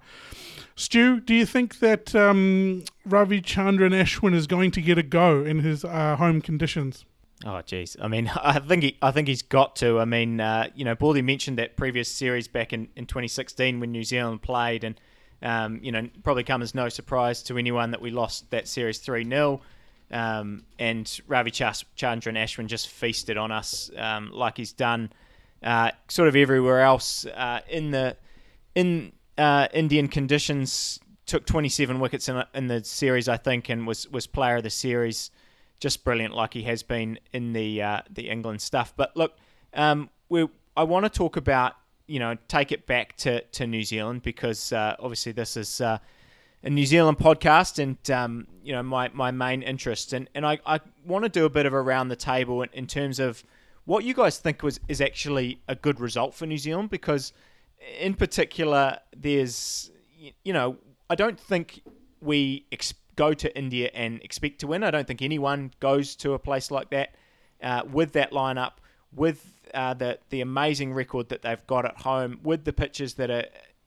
Stu, 0.77 1.20
do 1.20 1.35
you 1.35 1.44
think 1.44 1.81
that 1.81 2.14
um, 2.14 2.85
Ravichandran 3.07 3.92
Ashwin 3.92 4.35
is 4.35 4.46
going 4.46 4.70
to 4.70 4.81
get 4.81 4.96
a 4.96 5.03
go 5.03 5.44
in 5.44 5.59
his 5.59 5.85
uh, 5.85 6.16
home 6.16 6.40
conditions? 6.40 7.05
Oh, 7.44 7.62
jeez. 7.66 7.96
I 8.00 8.09
mean, 8.09 8.29
I 8.42 8.59
think 8.59 8.83
he, 8.83 8.96
I 9.00 9.11
think 9.11 9.29
he's 9.29 9.42
got 9.42 9.76
to. 9.76 9.98
I 9.98 10.05
mean, 10.05 10.40
uh, 10.40 10.68
you 10.74 10.85
know, 10.85 10.94
Baldy 10.94 11.22
mentioned 11.22 11.59
that 11.59 11.76
previous 11.76 12.09
series 12.09 12.48
back 12.48 12.72
in, 12.72 12.88
in 12.96 13.07
2016 13.07 13.81
when 13.81 13.92
New 13.92 14.05
Zealand 14.05 14.42
played, 14.42 14.85
and 14.85 15.00
um, 15.42 15.81
you 15.83 15.92
know, 15.92 16.09
probably 16.22 16.44
come 16.44 16.62
as 16.62 16.74
no 16.74 16.88
surprise 16.88 17.42
to 17.44 17.57
anyone 17.57 17.92
that 17.92 18.03
we 18.03 18.11
lost 18.11 18.50
that 18.50 18.68
series 18.68 18.98
three 18.98 19.24
0 19.24 19.61
um, 20.11 20.64
and 20.79 21.07
Ravichandran 21.29 22.37
Ashwin 22.37 22.66
just 22.66 22.88
feasted 22.88 23.37
on 23.37 23.53
us 23.53 23.90
um, 23.96 24.31
like 24.33 24.57
he's 24.57 24.72
done 24.72 25.12
uh, 25.62 25.92
sort 26.09 26.29
of 26.29 26.37
everywhere 26.37 26.81
else 26.81 27.26
uh, 27.26 27.61
in 27.68 27.90
the 27.90 28.16
in 28.74 29.12
uh, 29.38 29.68
Indian 29.72 30.09
conditions. 30.09 31.00
Took 31.26 31.46
27 31.46 32.00
wickets 32.00 32.29
in, 32.29 32.42
in 32.55 32.66
the 32.66 32.83
series, 32.83 33.29
I 33.29 33.37
think, 33.37 33.68
and 33.68 33.87
was 33.87 34.09
was 34.09 34.26
player 34.26 34.57
of 34.57 34.64
the 34.64 34.70
series 34.70 35.31
just 35.81 36.05
brilliant, 36.05 36.35
like 36.35 36.55
he 36.55 36.62
has 36.62 36.83
been 36.83 37.19
in 37.33 37.53
the 37.53 37.83
uh, 37.83 38.01
the 38.11 38.29
England 38.29 38.62
stuff. 38.62 38.93
But 38.97 39.16
look, 39.16 39.37
um, 39.75 40.11
we 40.29 40.47
I 40.77 40.85
want 40.85 41.05
to 41.07 41.11
talk 41.11 41.37
about 41.37 41.75
you 42.07 42.19
know 42.19 42.37
take 42.49 42.73
it 42.73 42.87
back 42.87 43.16
to, 43.19 43.40
to 43.40 43.66
New 43.66 43.83
Zealand 43.83 44.23
because 44.23 44.73
uh, 44.73 44.97
obviously 44.99 45.33
this 45.33 45.57
is 45.57 45.81
uh, 45.81 45.99
a 46.62 46.71
New 46.71 46.85
Zealand 46.85 47.19
podcast 47.19 47.79
and 47.79 48.11
um, 48.11 48.47
you 48.62 48.73
know 48.73 48.83
my, 48.83 49.09
my 49.12 49.31
main 49.31 49.62
interest 49.62 50.12
and 50.12 50.29
and 50.35 50.45
I, 50.45 50.59
I 50.66 50.81
want 51.05 51.25
to 51.25 51.29
do 51.29 51.45
a 51.45 51.51
bit 51.51 51.66
of 51.66 51.75
around 51.75 52.09
the 52.09 52.16
table 52.16 52.62
in, 52.62 52.69
in 52.73 52.87
terms 52.87 53.19
of 53.19 53.45
what 53.85 54.05
you 54.05 54.12
guys 54.12 54.38
think 54.38 54.62
was 54.62 54.81
is 54.88 55.01
actually 55.01 55.61
a 55.69 55.75
good 55.75 56.01
result 56.01 56.35
for 56.35 56.47
New 56.47 56.59
Zealand 56.59 56.90
because 56.90 57.33
in 57.99 58.14
particular 58.14 58.99
there's 59.16 59.90
you 60.45 60.53
know 60.53 60.77
I 61.09 61.14
don't 61.14 61.38
think 61.38 61.83
we 62.21 62.66
go 63.16 63.35
to 63.35 63.57
India 63.57 63.90
and 63.94 64.20
expect 64.23 64.61
to 64.61 64.66
win. 64.66 64.83
I 64.83 64.90
don't 64.90 65.07
think 65.07 65.23
anyone 65.23 65.73
goes 65.81 66.16
to 66.16 66.35
a 66.35 66.38
place 66.38 66.70
like 66.70 66.90
that 66.90 67.14
uh, 67.62 67.83
with 67.90 68.12
that 68.12 68.33
lineup, 68.33 68.73
with 69.12 69.44
uh, 69.75 69.94
the 69.94 70.18
the 70.31 70.40
amazing 70.40 70.92
record 70.92 71.29
that 71.29 71.42
they've 71.42 71.66
got 71.66 71.85
at 71.85 71.99
home, 71.99 72.40
with 72.42 72.64
the 72.64 72.73
pitches 72.73 73.14
that 73.14 73.31
are 73.31 73.46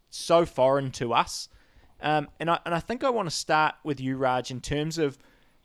so 0.09 0.45
foreign 0.45 0.91
to 0.91 1.13
us. 1.13 1.49
Um, 2.01 2.27
and 2.39 2.49
I 2.49 2.59
and 2.65 2.75
I 2.75 2.79
think 2.79 3.03
I 3.03 3.09
want 3.09 3.29
to 3.29 3.35
start 3.35 3.75
with 3.83 3.99
you, 3.99 4.17
Raj, 4.17 4.51
in 4.51 4.61
terms 4.61 4.97
of 4.97 5.17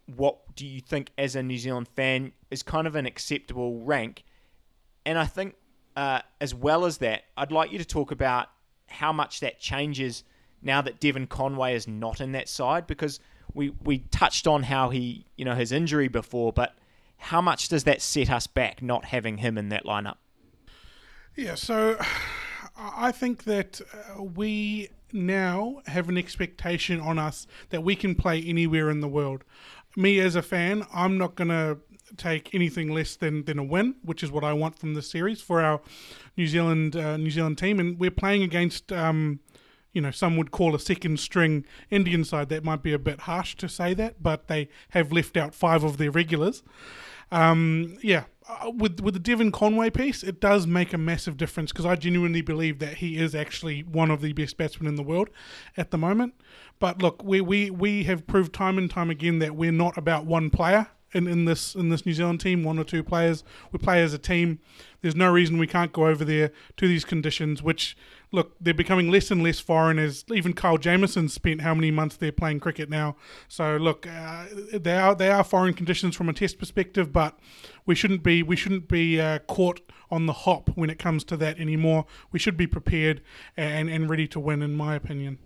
what 0.06 0.54
do 0.56 0.66
you 0.66 0.80
think 0.80 1.10
as 1.18 1.36
a 1.36 1.42
New 1.42 1.58
Zealand 1.58 1.88
fan 1.88 2.32
is 2.50 2.62
kind 2.62 2.86
of 2.86 2.94
an 2.96 3.06
acceptable 3.06 3.80
rank, 3.80 4.24
and 5.04 5.18
I 5.18 5.26
think 5.26 5.54
uh, 5.96 6.20
as 6.40 6.54
well 6.54 6.84
as 6.84 6.98
that, 6.98 7.24
I'd 7.36 7.50
like 7.50 7.72
you 7.72 7.78
to 7.78 7.84
talk 7.84 8.12
about 8.12 8.48
how 8.86 9.12
much 9.12 9.40
that 9.40 9.58
changes 9.58 10.22
now 10.62 10.80
that 10.80 11.00
Devon 11.00 11.26
Conway 11.26 11.74
is 11.74 11.88
not 11.88 12.20
in 12.20 12.32
that 12.32 12.48
side 12.48 12.86
because 12.86 13.20
we 13.54 13.70
we 13.82 13.98
touched 14.10 14.46
on 14.46 14.64
how 14.64 14.90
he 14.90 15.26
you 15.36 15.44
know 15.44 15.54
his 15.54 15.72
injury 15.72 16.08
before, 16.08 16.52
but 16.52 16.74
how 17.18 17.40
much 17.40 17.68
does 17.68 17.84
that 17.84 18.00
set 18.00 18.30
us 18.30 18.46
back 18.46 18.80
not 18.80 19.06
having 19.06 19.38
him 19.38 19.58
in 19.58 19.68
that 19.70 19.84
lineup? 19.84 20.16
Yeah, 21.36 21.54
so 21.54 21.98
I 22.76 23.12
think 23.12 23.44
that 23.44 23.80
uh, 23.92 24.22
we 24.22 24.90
now 25.12 25.80
have 25.86 26.08
an 26.08 26.18
expectation 26.18 27.00
on 27.00 27.18
us 27.18 27.46
that 27.70 27.82
we 27.82 27.96
can 27.96 28.14
play 28.14 28.42
anywhere 28.42 28.90
in 28.90 29.00
the 29.00 29.08
world. 29.08 29.44
Me 29.96 30.20
as 30.20 30.36
a 30.36 30.42
fan, 30.42 30.86
I'm 30.92 31.18
not 31.18 31.34
going 31.34 31.48
to 31.48 31.78
take 32.16 32.54
anything 32.54 32.92
less 32.92 33.16
than, 33.16 33.44
than 33.44 33.58
a 33.58 33.64
win, 33.64 33.96
which 34.02 34.22
is 34.22 34.30
what 34.30 34.44
I 34.44 34.52
want 34.52 34.78
from 34.78 34.94
this 34.94 35.10
series 35.10 35.40
for 35.40 35.60
our 35.60 35.80
New 36.36 36.46
Zealand 36.46 36.96
uh, 36.96 37.16
New 37.16 37.30
Zealand 37.30 37.58
team, 37.58 37.80
and 37.80 37.98
we're 37.98 38.10
playing 38.10 38.42
against 38.42 38.92
um, 38.92 39.40
you 39.92 40.00
know, 40.00 40.10
some 40.10 40.36
would 40.36 40.50
call 40.50 40.74
a 40.74 40.78
second 40.78 41.18
string 41.18 41.64
Indian 41.90 42.24
side. 42.24 42.48
That 42.48 42.64
might 42.64 42.82
be 42.82 42.92
a 42.92 42.98
bit 42.98 43.20
harsh 43.20 43.56
to 43.56 43.68
say 43.68 43.94
that, 43.94 44.22
but 44.22 44.48
they 44.48 44.68
have 44.90 45.12
left 45.12 45.36
out 45.36 45.54
five 45.54 45.82
of 45.84 45.96
their 45.96 46.10
regulars. 46.10 46.62
Um, 47.30 47.98
yeah, 48.02 48.24
uh, 48.48 48.70
with 48.70 49.00
with 49.00 49.14
the 49.14 49.20
Devon 49.20 49.52
Conway 49.52 49.90
piece, 49.90 50.22
it 50.22 50.40
does 50.40 50.66
make 50.66 50.92
a 50.92 50.98
massive 50.98 51.36
difference 51.36 51.72
because 51.72 51.84
I 51.84 51.96
genuinely 51.96 52.40
believe 52.40 52.78
that 52.78 52.94
he 52.94 53.18
is 53.18 53.34
actually 53.34 53.82
one 53.82 54.10
of 54.10 54.22
the 54.22 54.32
best 54.32 54.56
batsmen 54.56 54.88
in 54.88 54.96
the 54.96 55.02
world 55.02 55.28
at 55.76 55.90
the 55.90 55.98
moment. 55.98 56.34
But 56.78 57.02
look, 57.02 57.22
we 57.22 57.40
we, 57.40 57.70
we 57.70 58.04
have 58.04 58.26
proved 58.26 58.54
time 58.54 58.78
and 58.78 58.90
time 58.90 59.10
again 59.10 59.40
that 59.40 59.56
we're 59.56 59.72
not 59.72 59.98
about 59.98 60.24
one 60.24 60.48
player 60.48 60.88
in, 61.12 61.26
in 61.26 61.44
this 61.44 61.74
in 61.74 61.88
this 61.88 62.04
New 62.04 62.12
Zealand 62.12 62.40
team, 62.40 62.62
one 62.62 62.78
or 62.78 62.84
two 62.84 63.02
players. 63.02 63.44
We 63.72 63.78
play 63.78 64.02
as 64.02 64.12
a 64.12 64.18
team. 64.18 64.60
There's 65.00 65.16
no 65.16 65.30
reason 65.30 65.58
we 65.58 65.66
can't 65.66 65.92
go 65.92 66.06
over 66.06 66.24
there 66.24 66.50
to 66.76 66.88
these 66.88 67.04
conditions, 67.04 67.62
which 67.62 67.96
look, 68.32 68.56
they're 68.60 68.74
becoming 68.74 69.10
less 69.10 69.30
and 69.30 69.42
less 69.42 69.60
foreign 69.60 69.98
as 69.98 70.24
even 70.32 70.52
Kyle 70.52 70.76
Jamieson 70.76 71.28
spent 71.28 71.62
how 71.62 71.74
many 71.74 71.90
months 71.90 72.16
there 72.16 72.32
playing 72.32 72.60
cricket 72.60 72.90
now. 72.90 73.16
So 73.46 73.76
look, 73.76 74.06
uh, 74.06 74.46
they 74.72 74.96
are 74.96 75.14
they 75.14 75.30
are 75.30 75.44
foreign 75.44 75.74
conditions 75.74 76.16
from 76.16 76.28
a 76.28 76.32
test 76.32 76.58
perspective, 76.58 77.12
but 77.12 77.38
we 77.86 77.94
shouldn't 77.94 78.22
be 78.22 78.42
we 78.42 78.56
shouldn't 78.56 78.88
be 78.88 79.20
uh, 79.20 79.38
caught 79.40 79.80
on 80.10 80.26
the 80.26 80.32
hop 80.32 80.70
when 80.74 80.90
it 80.90 80.98
comes 80.98 81.24
to 81.24 81.36
that 81.36 81.58
anymore. 81.58 82.06
We 82.32 82.38
should 82.38 82.56
be 82.56 82.66
prepared 82.66 83.22
and 83.56 83.88
and 83.88 84.10
ready 84.10 84.26
to 84.28 84.40
win, 84.40 84.62
in 84.62 84.74
my 84.74 84.94
opinion 84.94 85.38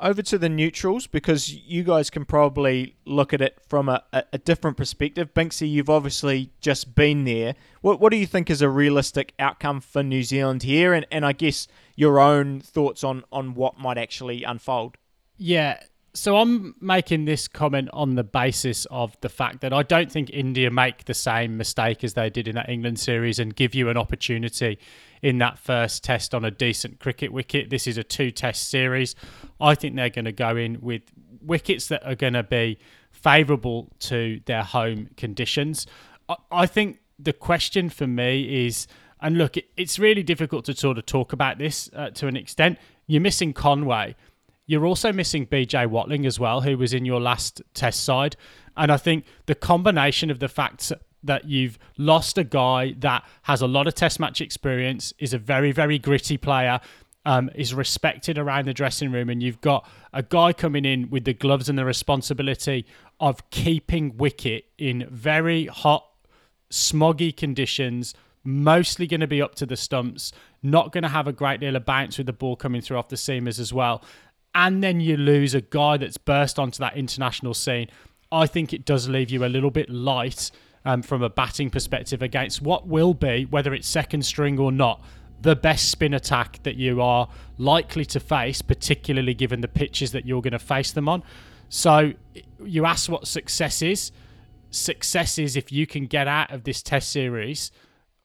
over 0.00 0.22
to 0.22 0.38
the 0.38 0.48
neutrals 0.48 1.06
because 1.06 1.52
you 1.52 1.82
guys 1.82 2.10
can 2.10 2.24
probably 2.24 2.96
look 3.04 3.32
at 3.32 3.40
it 3.40 3.58
from 3.68 3.88
a, 3.88 4.02
a, 4.12 4.38
different 4.38 4.76
perspective. 4.76 5.32
Binksy, 5.34 5.70
you've 5.70 5.90
obviously 5.90 6.50
just 6.60 6.94
been 6.94 7.24
there. 7.24 7.54
What, 7.80 8.00
what 8.00 8.10
do 8.10 8.16
you 8.16 8.26
think 8.26 8.50
is 8.50 8.62
a 8.62 8.68
realistic 8.68 9.34
outcome 9.38 9.80
for 9.80 10.02
New 10.02 10.22
Zealand 10.22 10.62
here? 10.62 10.92
And, 10.94 11.06
and 11.10 11.24
I 11.24 11.32
guess 11.32 11.68
your 11.96 12.18
own 12.18 12.60
thoughts 12.60 13.04
on, 13.04 13.24
on 13.30 13.54
what 13.54 13.78
might 13.78 13.98
actually 13.98 14.42
unfold. 14.42 14.96
Yeah. 15.36 15.80
So 16.12 16.38
I'm 16.38 16.74
making 16.80 17.26
this 17.26 17.46
comment 17.46 17.88
on 17.92 18.16
the 18.16 18.24
basis 18.24 18.84
of 18.86 19.16
the 19.20 19.28
fact 19.28 19.60
that 19.60 19.72
I 19.72 19.84
don't 19.84 20.10
think 20.10 20.28
India 20.30 20.70
make 20.70 21.04
the 21.04 21.14
same 21.14 21.56
mistake 21.56 22.02
as 22.02 22.14
they 22.14 22.30
did 22.30 22.48
in 22.48 22.56
that 22.56 22.68
England 22.68 22.98
series 22.98 23.38
and 23.38 23.54
give 23.54 23.76
you 23.76 23.88
an 23.88 23.96
opportunity 23.96 24.78
in 25.22 25.38
that 25.38 25.58
first 25.58 26.02
test 26.02 26.34
on 26.34 26.44
a 26.44 26.50
decent 26.50 26.98
cricket 26.98 27.32
wicket. 27.32 27.70
This 27.70 27.86
is 27.86 27.98
a 27.98 28.02
two 28.02 28.30
test 28.30 28.68
series. 28.68 29.14
I 29.60 29.74
think 29.74 29.96
they're 29.96 30.10
going 30.10 30.24
to 30.24 30.32
go 30.32 30.56
in 30.56 30.78
with 30.80 31.02
wickets 31.42 31.88
that 31.88 32.04
are 32.04 32.14
going 32.14 32.34
to 32.34 32.42
be 32.42 32.78
favourable 33.10 33.88
to 34.00 34.40
their 34.46 34.62
home 34.62 35.10
conditions. 35.16 35.86
I, 36.28 36.36
I 36.50 36.66
think 36.66 37.00
the 37.18 37.32
question 37.32 37.88
for 37.90 38.06
me 38.06 38.66
is, 38.66 38.86
and 39.20 39.36
look, 39.36 39.56
it, 39.56 39.66
it's 39.76 39.98
really 39.98 40.22
difficult 40.22 40.64
to 40.66 40.76
sort 40.76 40.98
of 40.98 41.06
talk 41.06 41.32
about 41.32 41.58
this 41.58 41.90
uh, 41.94 42.10
to 42.10 42.26
an 42.26 42.36
extent. 42.36 42.78
You're 43.06 43.20
missing 43.20 43.52
Conway. 43.52 44.16
You're 44.66 44.86
also 44.86 45.12
missing 45.12 45.46
BJ 45.46 45.88
Watling 45.88 46.24
as 46.26 46.38
well, 46.38 46.60
who 46.60 46.78
was 46.78 46.94
in 46.94 47.04
your 47.04 47.20
last 47.20 47.60
test 47.74 48.04
side. 48.04 48.36
And 48.76 48.92
I 48.92 48.96
think 48.96 49.24
the 49.46 49.54
combination 49.54 50.30
of 50.30 50.38
the 50.38 50.48
fact 50.48 50.92
that 51.22 51.44
you've 51.46 51.78
lost 51.98 52.38
a 52.38 52.44
guy 52.44 52.94
that 52.98 53.24
has 53.42 53.60
a 53.60 53.66
lot 53.66 53.86
of 53.86 53.94
test 53.94 54.20
match 54.20 54.40
experience, 54.40 55.12
is 55.18 55.34
a 55.34 55.38
very, 55.38 55.72
very 55.72 55.98
gritty 55.98 56.36
player, 56.36 56.80
um, 57.24 57.50
is 57.54 57.74
respected 57.74 58.38
around 58.38 58.66
the 58.66 58.74
dressing 58.74 59.12
room, 59.12 59.28
and 59.28 59.42
you've 59.42 59.60
got 59.60 59.88
a 60.12 60.22
guy 60.22 60.52
coming 60.52 60.84
in 60.84 61.10
with 61.10 61.24
the 61.24 61.34
gloves 61.34 61.68
and 61.68 61.78
the 61.78 61.84
responsibility 61.84 62.86
of 63.18 63.48
keeping 63.50 64.16
wicket 64.16 64.66
in 64.78 65.06
very 65.10 65.66
hot, 65.66 66.06
smoggy 66.70 67.36
conditions, 67.36 68.14
mostly 68.42 69.06
going 69.06 69.20
to 69.20 69.26
be 69.26 69.42
up 69.42 69.54
to 69.56 69.66
the 69.66 69.76
stumps, 69.76 70.32
not 70.62 70.92
going 70.92 71.02
to 71.02 71.08
have 71.08 71.26
a 71.26 71.32
great 71.32 71.60
deal 71.60 71.76
of 71.76 71.84
bounce 71.84 72.16
with 72.16 72.26
the 72.26 72.32
ball 72.32 72.56
coming 72.56 72.80
through 72.80 72.96
off 72.96 73.08
the 73.08 73.16
seamers 73.16 73.58
as 73.58 73.72
well. 73.72 74.02
And 74.54 74.82
then 74.82 75.00
you 75.00 75.16
lose 75.16 75.54
a 75.54 75.60
guy 75.60 75.96
that's 75.96 76.16
burst 76.16 76.58
onto 76.58 76.78
that 76.78 76.96
international 76.96 77.54
scene. 77.54 77.88
I 78.32 78.46
think 78.46 78.72
it 78.72 78.84
does 78.84 79.08
leave 79.08 79.30
you 79.30 79.44
a 79.44 79.46
little 79.46 79.70
bit 79.70 79.90
light 79.90 80.50
um, 80.84 81.02
from 81.02 81.22
a 81.22 81.28
batting 81.28 81.70
perspective 81.70 82.22
against 82.22 82.62
what 82.62 82.86
will 82.86 83.14
be, 83.14 83.44
whether 83.44 83.74
it's 83.74 83.86
second 83.86 84.24
string 84.24 84.58
or 84.58 84.72
not, 84.72 85.02
the 85.42 85.56
best 85.56 85.90
spin 85.90 86.14
attack 86.14 86.62
that 86.62 86.76
you 86.76 87.00
are 87.00 87.28
likely 87.58 88.04
to 88.06 88.20
face, 88.20 88.62
particularly 88.62 89.34
given 89.34 89.60
the 89.60 89.68
pitches 89.68 90.12
that 90.12 90.26
you're 90.26 90.42
going 90.42 90.52
to 90.52 90.58
face 90.58 90.92
them 90.92 91.08
on. 91.08 91.22
So 91.68 92.12
you 92.62 92.84
ask 92.84 93.10
what 93.10 93.26
success 93.26 93.82
is. 93.82 94.12
Success 94.70 95.38
is 95.38 95.56
if 95.56 95.72
you 95.72 95.86
can 95.86 96.06
get 96.06 96.28
out 96.28 96.52
of 96.52 96.64
this 96.64 96.82
test 96.82 97.10
series 97.10 97.70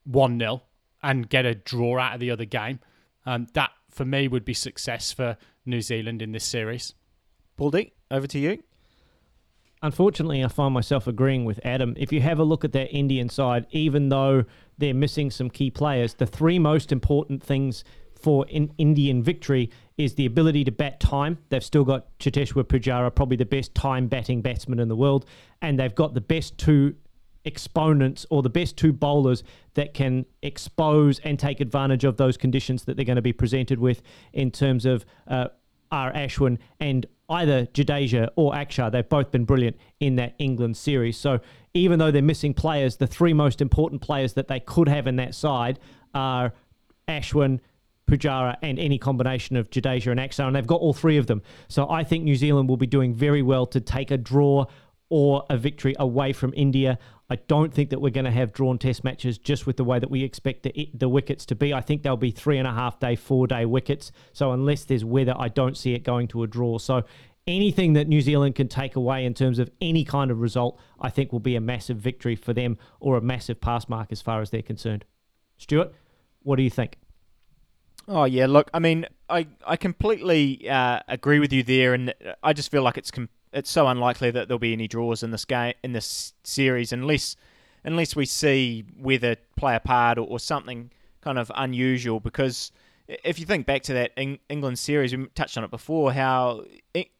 1 0.03 0.39
0 0.39 0.63
and 1.01 1.29
get 1.29 1.45
a 1.45 1.55
draw 1.55 1.99
out 1.99 2.15
of 2.15 2.19
the 2.19 2.31
other 2.31 2.45
game. 2.45 2.79
Um, 3.25 3.47
that, 3.53 3.71
for 3.89 4.05
me, 4.05 4.27
would 4.27 4.45
be 4.45 4.53
success 4.53 5.11
for 5.11 5.37
New 5.65 5.81
Zealand 5.81 6.21
in 6.21 6.31
this 6.31 6.43
series. 6.43 6.93
Baldy, 7.55 7.93
over 8.11 8.27
to 8.27 8.39
you. 8.39 8.63
Unfortunately, 9.81 10.43
I 10.43 10.47
find 10.47 10.73
myself 10.73 11.05
agreeing 11.07 11.45
with 11.45 11.59
Adam. 11.63 11.93
If 11.97 12.11
you 12.11 12.21
have 12.21 12.39
a 12.39 12.43
look 12.43 12.63
at 12.65 12.71
that 12.73 12.91
Indian 12.91 13.29
side, 13.29 13.67
even 13.71 14.09
though 14.09 14.45
they're 14.77 14.93
missing 14.93 15.31
some 15.31 15.49
key 15.49 15.71
players, 15.71 16.15
the 16.15 16.25
three 16.25 16.59
most 16.59 16.91
important 16.91 17.43
things 17.43 17.83
for 18.15 18.45
an 18.51 18.71
Indian 18.77 19.21
victory 19.21 19.69
is 19.97 20.15
the 20.15 20.25
ability 20.25 20.63
to 20.63 20.71
bat 20.71 20.99
time. 20.99 21.37
They've 21.49 21.63
still 21.63 21.83
got 21.83 22.17
Cheteshwar 22.19 22.63
Pujara, 22.63 23.13
probably 23.13 23.37
the 23.37 23.45
best 23.45 23.75
time 23.75 24.07
batting 24.07 24.41
batsman 24.41 24.79
in 24.79 24.87
the 24.87 24.95
world, 24.95 25.25
and 25.61 25.79
they've 25.79 25.93
got 25.93 26.13
the 26.13 26.21
best 26.21 26.57
two 26.57 26.95
exponents 27.45 28.25
or 28.29 28.41
the 28.41 28.49
best 28.49 28.75
two 28.75 28.91
bowlers 28.91 29.43
that 29.75 29.93
can 29.93 30.25
expose 30.41 31.19
and 31.19 31.37
take 31.37 31.59
advantage 31.59 32.03
of 32.03 32.17
those 32.17 32.37
conditions 32.37 32.85
that 32.85 32.95
they're 32.97 33.05
going 33.05 33.15
to 33.15 33.21
be 33.21 33.33
presented 33.33 33.77
with 33.77 34.01
in 34.33 34.49
terms 34.49 34.85
of 34.85 35.05
uh, 35.27 35.47
are 35.91 36.11
Ashwin 36.13 36.57
and 36.79 37.05
either 37.29 37.65
Jadeja 37.67 38.29
or 38.35 38.53
Akshar. 38.53 38.91
They've 38.91 39.07
both 39.07 39.31
been 39.31 39.45
brilliant 39.45 39.77
in 39.99 40.15
that 40.17 40.35
England 40.37 40.77
series. 40.77 41.17
So 41.17 41.39
even 41.73 41.99
though 41.99 42.11
they're 42.11 42.21
missing 42.21 42.53
players, 42.53 42.97
the 42.97 43.07
three 43.07 43.33
most 43.33 43.61
important 43.61 44.01
players 44.01 44.33
that 44.33 44.47
they 44.47 44.59
could 44.59 44.87
have 44.87 45.07
in 45.07 45.15
that 45.17 45.33
side 45.35 45.79
are 46.13 46.53
Ashwin, 47.07 47.59
Pujara, 48.09 48.57
and 48.61 48.77
any 48.77 48.97
combination 48.97 49.55
of 49.55 49.69
Jadeja 49.71 50.11
and 50.11 50.19
Akshar, 50.19 50.47
and 50.47 50.55
they've 50.55 50.67
got 50.67 50.81
all 50.81 50.93
three 50.93 51.17
of 51.17 51.27
them. 51.27 51.41
So 51.67 51.89
I 51.89 52.03
think 52.03 52.23
New 52.23 52.35
Zealand 52.35 52.69
will 52.69 52.77
be 52.77 52.87
doing 52.87 53.13
very 53.13 53.41
well 53.41 53.65
to 53.67 53.81
take 53.81 54.11
a 54.11 54.17
draw 54.17 54.65
or 55.09 55.45
a 55.49 55.57
victory 55.57 55.95
away 55.99 56.33
from 56.33 56.53
India. 56.55 56.97
I 57.29 57.37
don't 57.37 57.73
think 57.73 57.89
that 57.89 57.99
we're 57.99 58.11
going 58.11 58.25
to 58.25 58.31
have 58.31 58.53
drawn 58.53 58.77
test 58.77 59.03
matches 59.03 59.37
just 59.37 59.65
with 59.65 59.77
the 59.77 59.83
way 59.83 59.99
that 59.99 60.11
we 60.11 60.23
expect 60.23 60.63
the, 60.63 60.89
the 60.93 61.09
wickets 61.09 61.45
to 61.47 61.55
be. 61.55 61.73
I 61.73 61.81
think 61.81 62.03
they'll 62.03 62.17
be 62.17 62.31
three 62.31 62.57
and 62.57 62.67
a 62.67 62.71
half 62.71 62.99
day, 62.99 63.15
four 63.15 63.47
day 63.47 63.65
wickets. 63.65 64.11
So 64.33 64.51
unless 64.51 64.83
there's 64.85 65.03
weather, 65.03 65.35
I 65.37 65.47
don't 65.47 65.75
see 65.75 65.93
it 65.93 66.03
going 66.03 66.27
to 66.29 66.43
a 66.43 66.47
draw. 66.47 66.77
So 66.77 67.03
anything 67.47 67.93
that 67.93 68.07
New 68.07 68.21
Zealand 68.21 68.55
can 68.55 68.67
take 68.67 68.95
away 68.95 69.25
in 69.25 69.33
terms 69.33 69.59
of 69.59 69.71
any 69.81 70.03
kind 70.03 70.31
of 70.31 70.39
result, 70.39 70.79
I 70.99 71.09
think 71.09 71.31
will 71.31 71.39
be 71.39 71.55
a 71.55 71.61
massive 71.61 71.97
victory 71.97 72.35
for 72.35 72.53
them 72.53 72.77
or 72.99 73.17
a 73.17 73.21
massive 73.21 73.61
pass 73.61 73.89
mark 73.89 74.11
as 74.11 74.21
far 74.21 74.41
as 74.41 74.49
they're 74.49 74.61
concerned. 74.61 75.05
Stuart, 75.57 75.93
what 76.43 76.57
do 76.57 76.63
you 76.63 76.69
think? 76.69 76.97
Oh 78.07 78.25
yeah, 78.25 78.45
look, 78.45 78.69
I 78.73 78.79
mean, 78.79 79.07
I 79.29 79.47
I 79.65 79.77
completely 79.77 80.69
uh, 80.69 80.99
agree 81.07 81.39
with 81.39 81.51
you 81.51 81.63
there, 81.63 81.95
and 81.95 82.13
I 82.43 82.53
just 82.53 82.69
feel 82.69 82.83
like 82.83 82.97
it's 82.99 83.09
com- 83.09 83.29
it's 83.55 83.71
so 83.71 83.87
unlikely 83.87 84.29
that 84.31 84.47
there'll 84.47 84.59
be 84.59 84.73
any 84.73 84.87
draws 84.87 85.23
in 85.23 85.31
this 85.31 85.45
game 85.45 85.73
in 85.83 85.93
this 85.93 86.33
series 86.43 86.91
unless 86.91 87.35
unless 87.83 88.15
we 88.15 88.25
see 88.25 88.85
weather 88.97 89.37
play 89.55 89.75
a 89.75 89.79
part 89.79 90.17
or, 90.17 90.27
or 90.27 90.39
something 90.39 90.91
kind 91.21 91.39
of 91.39 91.51
unusual. 91.55 92.19
Because 92.19 92.71
if 93.07 93.39
you 93.39 93.45
think 93.45 93.65
back 93.65 93.83
to 93.83 93.93
that 93.93 94.11
Eng- 94.17 94.39
England 94.49 94.77
series, 94.77 95.15
we 95.15 95.25
touched 95.27 95.57
on 95.57 95.63
it 95.63 95.71
before, 95.71 96.11
how 96.11 96.65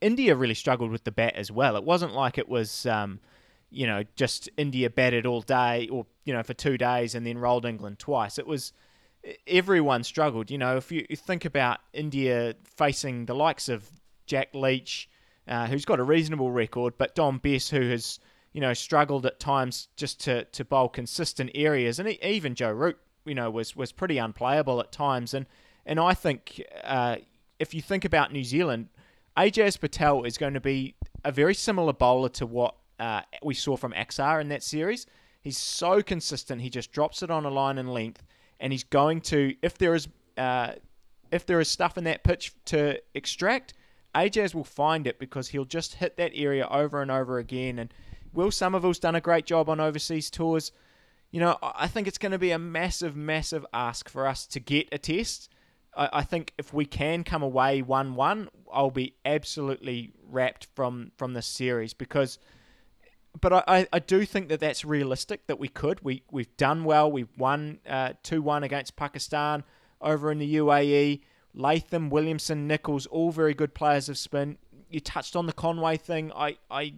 India 0.00 0.34
really 0.34 0.54
struggled 0.54 0.90
with 0.90 1.04
the 1.04 1.12
bat 1.12 1.34
as 1.36 1.50
well. 1.50 1.76
It 1.76 1.84
wasn't 1.84 2.14
like 2.14 2.38
it 2.38 2.48
was. 2.48 2.86
Um, 2.86 3.20
you 3.68 3.84
know, 3.84 4.04
just 4.14 4.48
India 4.56 4.88
batted 4.88 5.26
all 5.26 5.42
day 5.42 5.88
or, 5.88 6.06
you 6.24 6.32
know, 6.32 6.42
for 6.44 6.54
two 6.54 6.78
days 6.78 7.16
and 7.16 7.26
then 7.26 7.36
rolled 7.36 7.66
England 7.66 7.98
twice. 7.98 8.38
It 8.38 8.46
was 8.46 8.72
everyone 9.46 10.04
struggled. 10.04 10.50
You 10.50 10.58
know, 10.58 10.76
if 10.76 10.92
you 10.92 11.04
think 11.14 11.44
about 11.44 11.80
India 11.92 12.54
facing 12.64 13.26
the 13.26 13.34
likes 13.34 13.68
of 13.68 13.90
Jack 14.26 14.54
Leach, 14.54 15.08
uh, 15.48 15.66
who's 15.66 15.84
got 15.84 16.00
a 16.00 16.04
reasonable 16.04 16.50
record, 16.50 16.94
but 16.98 17.14
Dom 17.14 17.38
Bess, 17.38 17.70
who 17.70 17.88
has 17.90 18.18
you 18.52 18.60
know 18.60 18.72
struggled 18.72 19.26
at 19.26 19.38
times 19.38 19.88
just 19.96 20.20
to 20.20 20.44
to 20.44 20.64
bowl 20.64 20.88
consistent 20.88 21.50
areas, 21.54 21.98
and 21.98 22.08
even 22.22 22.54
Joe 22.54 22.72
Root, 22.72 22.98
you 23.24 23.34
know, 23.34 23.50
was 23.50 23.76
was 23.76 23.92
pretty 23.92 24.18
unplayable 24.18 24.80
at 24.80 24.92
times. 24.92 25.34
And 25.34 25.46
and 25.84 26.00
I 26.00 26.14
think 26.14 26.62
uh, 26.82 27.16
if 27.58 27.74
you 27.74 27.82
think 27.82 28.04
about 28.04 28.32
New 28.32 28.44
Zealand, 28.44 28.88
Ajaz 29.36 29.78
Patel 29.78 30.24
is 30.24 30.38
going 30.38 30.54
to 30.54 30.60
be 30.60 30.94
a 31.24 31.32
very 31.32 31.54
similar 31.54 31.92
bowler 31.92 32.28
to 32.30 32.46
what 32.46 32.74
uh, 32.98 33.22
we 33.42 33.54
saw 33.54 33.76
from 33.76 33.92
Axar 33.92 34.40
in 34.40 34.48
that 34.48 34.62
series. 34.62 35.06
He's 35.42 35.58
so 35.58 36.02
consistent; 36.02 36.62
he 36.62 36.70
just 36.70 36.90
drops 36.92 37.22
it 37.22 37.30
on 37.30 37.44
a 37.44 37.50
line 37.50 37.78
and 37.78 37.92
length, 37.92 38.24
and 38.58 38.72
he's 38.72 38.84
going 38.84 39.20
to 39.22 39.54
if 39.62 39.78
there 39.78 39.94
is 39.94 40.08
uh, 40.36 40.72
if 41.30 41.46
there 41.46 41.60
is 41.60 41.68
stuff 41.68 41.98
in 41.98 42.04
that 42.04 42.24
pitch 42.24 42.52
to 42.66 43.00
extract 43.14 43.74
Ajaz 44.16 44.54
will 44.54 44.64
find 44.64 45.06
it 45.06 45.18
because 45.18 45.48
he'll 45.48 45.66
just 45.66 45.94
hit 45.94 46.16
that 46.16 46.32
area 46.34 46.66
over 46.70 47.02
and 47.02 47.10
over 47.10 47.38
again. 47.38 47.78
And 47.78 47.92
Will 48.32 48.50
Somerville's 48.50 48.98
done 48.98 49.14
a 49.14 49.20
great 49.20 49.44
job 49.44 49.68
on 49.68 49.78
overseas 49.78 50.30
tours. 50.30 50.72
You 51.30 51.40
know, 51.40 51.58
I 51.62 51.86
think 51.86 52.08
it's 52.08 52.18
going 52.18 52.32
to 52.32 52.38
be 52.38 52.50
a 52.50 52.58
massive, 52.58 53.14
massive 53.14 53.66
ask 53.72 54.08
for 54.08 54.26
us 54.26 54.46
to 54.46 54.60
get 54.60 54.88
a 54.90 54.98
test. 54.98 55.50
I, 55.94 56.08
I 56.14 56.22
think 56.22 56.54
if 56.56 56.72
we 56.72 56.86
can 56.86 57.24
come 57.24 57.42
away 57.42 57.82
1 57.82 58.14
1, 58.14 58.48
I'll 58.72 58.90
be 58.90 59.14
absolutely 59.24 60.12
wrapped 60.28 60.68
from, 60.74 61.12
from 61.16 61.34
this 61.34 61.46
series 61.46 61.92
because. 61.94 62.38
But 63.38 63.52
I, 63.68 63.86
I 63.92 63.98
do 63.98 64.24
think 64.24 64.48
that 64.48 64.60
that's 64.60 64.82
realistic 64.82 65.46
that 65.46 65.58
we 65.58 65.68
could. 65.68 66.02
We, 66.02 66.22
we've 66.30 66.56
done 66.56 66.84
well. 66.84 67.12
We've 67.12 67.28
won 67.36 67.80
uh, 67.86 68.14
2 68.22 68.38
uh, 68.38 68.40
1 68.40 68.62
against 68.62 68.96
Pakistan 68.96 69.62
over 70.00 70.32
in 70.32 70.38
the 70.38 70.56
UAE. 70.56 71.20
Latham, 71.56 72.10
Williamson, 72.10 72.68
Nicholls, 72.68 73.06
all 73.06 73.32
very 73.32 73.54
good 73.54 73.74
players 73.74 74.08
of 74.08 74.18
spin. 74.18 74.58
You 74.90 75.00
touched 75.00 75.34
on 75.34 75.46
the 75.46 75.52
Conway 75.52 75.96
thing. 75.96 76.30
I, 76.36 76.58
I, 76.70 76.92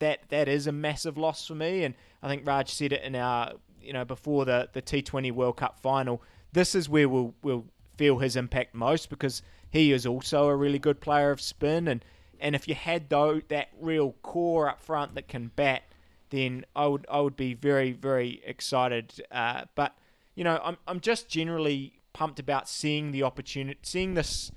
that 0.00 0.20
that 0.30 0.48
is 0.48 0.66
a 0.66 0.72
massive 0.72 1.18
loss 1.18 1.46
for 1.46 1.54
me, 1.54 1.84
and 1.84 1.94
I 2.22 2.28
think 2.28 2.46
Raj 2.46 2.72
said 2.72 2.92
it 2.92 3.02
in 3.02 3.14
our, 3.14 3.52
you 3.80 3.92
know, 3.92 4.04
before 4.04 4.44
the 4.44 4.68
the 4.72 4.82
T20 4.82 5.30
World 5.32 5.58
Cup 5.58 5.78
final. 5.80 6.22
This 6.52 6.74
is 6.74 6.88
where 6.88 7.08
we'll 7.08 7.34
we'll 7.42 7.66
feel 7.96 8.18
his 8.18 8.34
impact 8.34 8.74
most 8.74 9.10
because 9.10 9.42
he 9.70 9.92
is 9.92 10.06
also 10.06 10.48
a 10.48 10.56
really 10.56 10.78
good 10.78 11.00
player 11.00 11.30
of 11.30 11.40
spin, 11.40 11.86
and 11.86 12.04
and 12.40 12.54
if 12.54 12.66
you 12.66 12.74
had 12.74 13.10
though 13.10 13.42
that 13.48 13.68
real 13.78 14.14
core 14.22 14.68
up 14.68 14.80
front 14.80 15.14
that 15.16 15.28
can 15.28 15.50
bat, 15.54 15.82
then 16.30 16.64
I 16.74 16.86
would 16.86 17.06
I 17.10 17.20
would 17.20 17.36
be 17.36 17.54
very 17.54 17.92
very 17.92 18.40
excited. 18.44 19.22
Uh, 19.30 19.64
but 19.74 19.94
you 20.34 20.44
know, 20.44 20.60
I'm 20.62 20.78
I'm 20.86 21.00
just 21.00 21.28
generally 21.28 21.97
pumped 22.18 22.40
about 22.40 22.68
seeing 22.68 23.12
the 23.12 23.22
opportunity, 23.22 23.78
seeing 23.84 24.14
this 24.14 24.50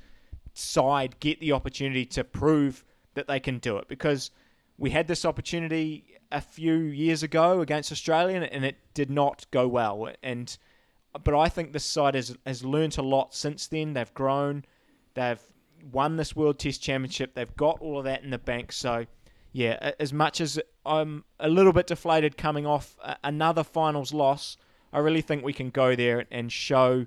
side 0.56 1.20
get 1.20 1.40
the 1.40 1.52
opportunity 1.52 2.06
to 2.08 2.24
prove 2.24 2.84
that 3.14 3.28
they 3.28 3.40
can 3.40 3.60
do 3.60 3.78
it 3.78 3.88
because 3.88 4.32
we 4.80 4.90
had 4.90 5.08
this 5.08 5.24
opportunity 5.26 6.18
a 6.32 6.42
few 6.42 6.74
years 6.74 7.22
ago 7.22 7.62
against 7.62 7.92
Australia 7.92 8.50
and 8.52 8.66
it 8.66 8.78
did 8.96 9.12
not 9.12 9.46
go 9.52 9.68
well. 9.68 10.10
And 10.24 10.58
but 11.24 11.38
I 11.38 11.50
think 11.50 11.72
this 11.72 11.86
side 11.86 12.16
has 12.16 12.36
has 12.48 12.66
learned 12.66 12.98
a 12.98 13.04
lot 13.04 13.36
since 13.36 13.68
then. 13.68 13.94
They've 13.94 14.14
grown, 14.16 14.66
they've 15.14 15.40
won 15.92 16.18
this 16.18 16.36
World 16.36 16.58
Test 16.58 16.82
Championship. 16.82 17.36
They've 17.36 17.56
got 17.56 17.80
all 17.80 18.00
of 18.00 18.06
that 18.06 18.24
in 18.24 18.32
the 18.32 18.40
bank. 18.40 18.72
So 18.72 19.06
yeah, 19.52 19.92
as 20.00 20.12
much 20.12 20.42
as 20.42 20.60
I'm 20.84 21.26
a 21.40 21.48
little 21.48 21.74
bit 21.74 21.86
deflated 21.86 22.38
coming 22.38 22.66
off 22.66 22.98
another 23.24 23.64
finals 23.64 24.14
loss, 24.16 24.58
I 24.92 24.98
really 24.98 25.22
think 25.22 25.44
we 25.44 25.54
can 25.54 25.70
go 25.70 25.96
there 25.96 26.26
and 26.32 26.52
show 26.52 27.06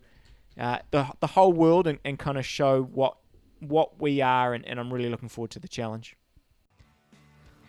uh, 0.58 0.78
the 0.90 1.08
the 1.20 1.26
whole 1.26 1.52
world 1.52 1.86
and, 1.86 1.98
and 2.04 2.18
kind 2.18 2.38
of 2.38 2.46
show 2.46 2.82
what 2.82 3.16
what 3.60 4.00
we 4.00 4.20
are, 4.20 4.54
and, 4.54 4.66
and 4.66 4.78
I'm 4.78 4.92
really 4.92 5.08
looking 5.08 5.28
forward 5.28 5.50
to 5.52 5.58
the 5.58 5.68
challenge. 5.68 6.16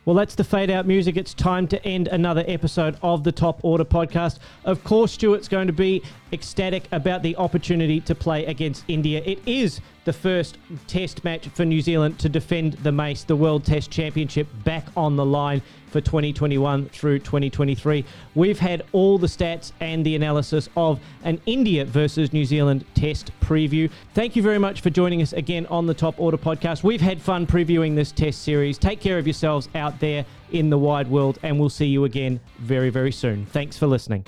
Well, 0.06 0.16
that's 0.16 0.36
the 0.36 0.44
fade 0.44 0.70
out 0.70 0.86
music. 0.86 1.18
It's 1.18 1.34
time 1.34 1.68
to 1.70 1.84
end 1.84 2.10
another 2.10 2.44
episode 2.48 2.96
of 3.02 3.24
the 3.24 3.32
Top 3.32 3.60
Order 3.64 3.86
podcast. 3.86 4.38
Of 4.64 4.84
course, 4.84 5.14
Stuart's 5.14 5.48
going 5.48 5.66
to 5.66 5.74
be 5.74 6.04
ecstatic 6.36 6.84
about 6.92 7.24
the 7.24 7.36
opportunity 7.38 8.02
to 8.02 8.14
play 8.14 8.46
against 8.46 8.84
India. 8.88 9.24
It 9.26 9.40
is 9.48 9.80
the 10.04 10.14
first 10.14 10.58
test 10.86 11.24
match 11.24 11.48
for 11.48 11.66
New 11.66 11.82
Zealand 11.82 12.20
to 12.20 12.30
defend 12.30 12.74
the 12.74 12.92
Mace, 12.92 13.24
the 13.24 13.36
World 13.36 13.66
Test 13.66 13.90
Championship, 13.90 14.48
back 14.64 14.86
on 14.96 15.16
the 15.16 15.26
line 15.26 15.62
for 15.88 16.02
2021 16.02 16.90
through 16.90 17.20
2023. 17.20 18.04
We've 18.36 18.60
had 18.60 18.84
all 18.92 19.18
the 19.18 19.28
stats 19.28 19.72
and 19.80 20.06
the 20.06 20.16
analysis 20.16 20.68
of 20.76 21.00
an 21.24 21.40
India 21.46 21.86
versus 21.86 22.34
New 22.34 22.44
Zealand 22.44 22.84
test 22.94 23.32
preview. 23.40 23.90
Thank 24.14 24.36
you 24.36 24.44
very 24.44 24.60
much 24.60 24.82
for 24.82 24.90
joining 24.90 25.22
us 25.22 25.32
again 25.32 25.66
on 25.68 25.88
the 25.88 25.94
Top 25.94 26.20
Order 26.20 26.38
podcast. 26.38 26.84
We've 26.84 27.02
had 27.02 27.22
fun 27.22 27.48
previewing 27.48 27.96
this 27.96 28.12
test 28.12 28.44
series. 28.44 28.78
Take 28.78 29.00
care 29.00 29.18
of 29.18 29.26
yourselves 29.26 29.70
out 29.74 30.00
there 30.02 30.26
in 30.52 30.70
the 30.70 30.78
wide 30.78 31.10
world, 31.10 31.40
and 31.44 31.60
we'll 31.60 31.70
see 31.70 31.88
you 31.88 32.04
again 32.04 32.42
very, 32.60 32.90
very 32.90 33.14
soon. 33.14 33.46
Thanks 33.48 33.78
for 33.78 33.88
listening. 33.88 34.26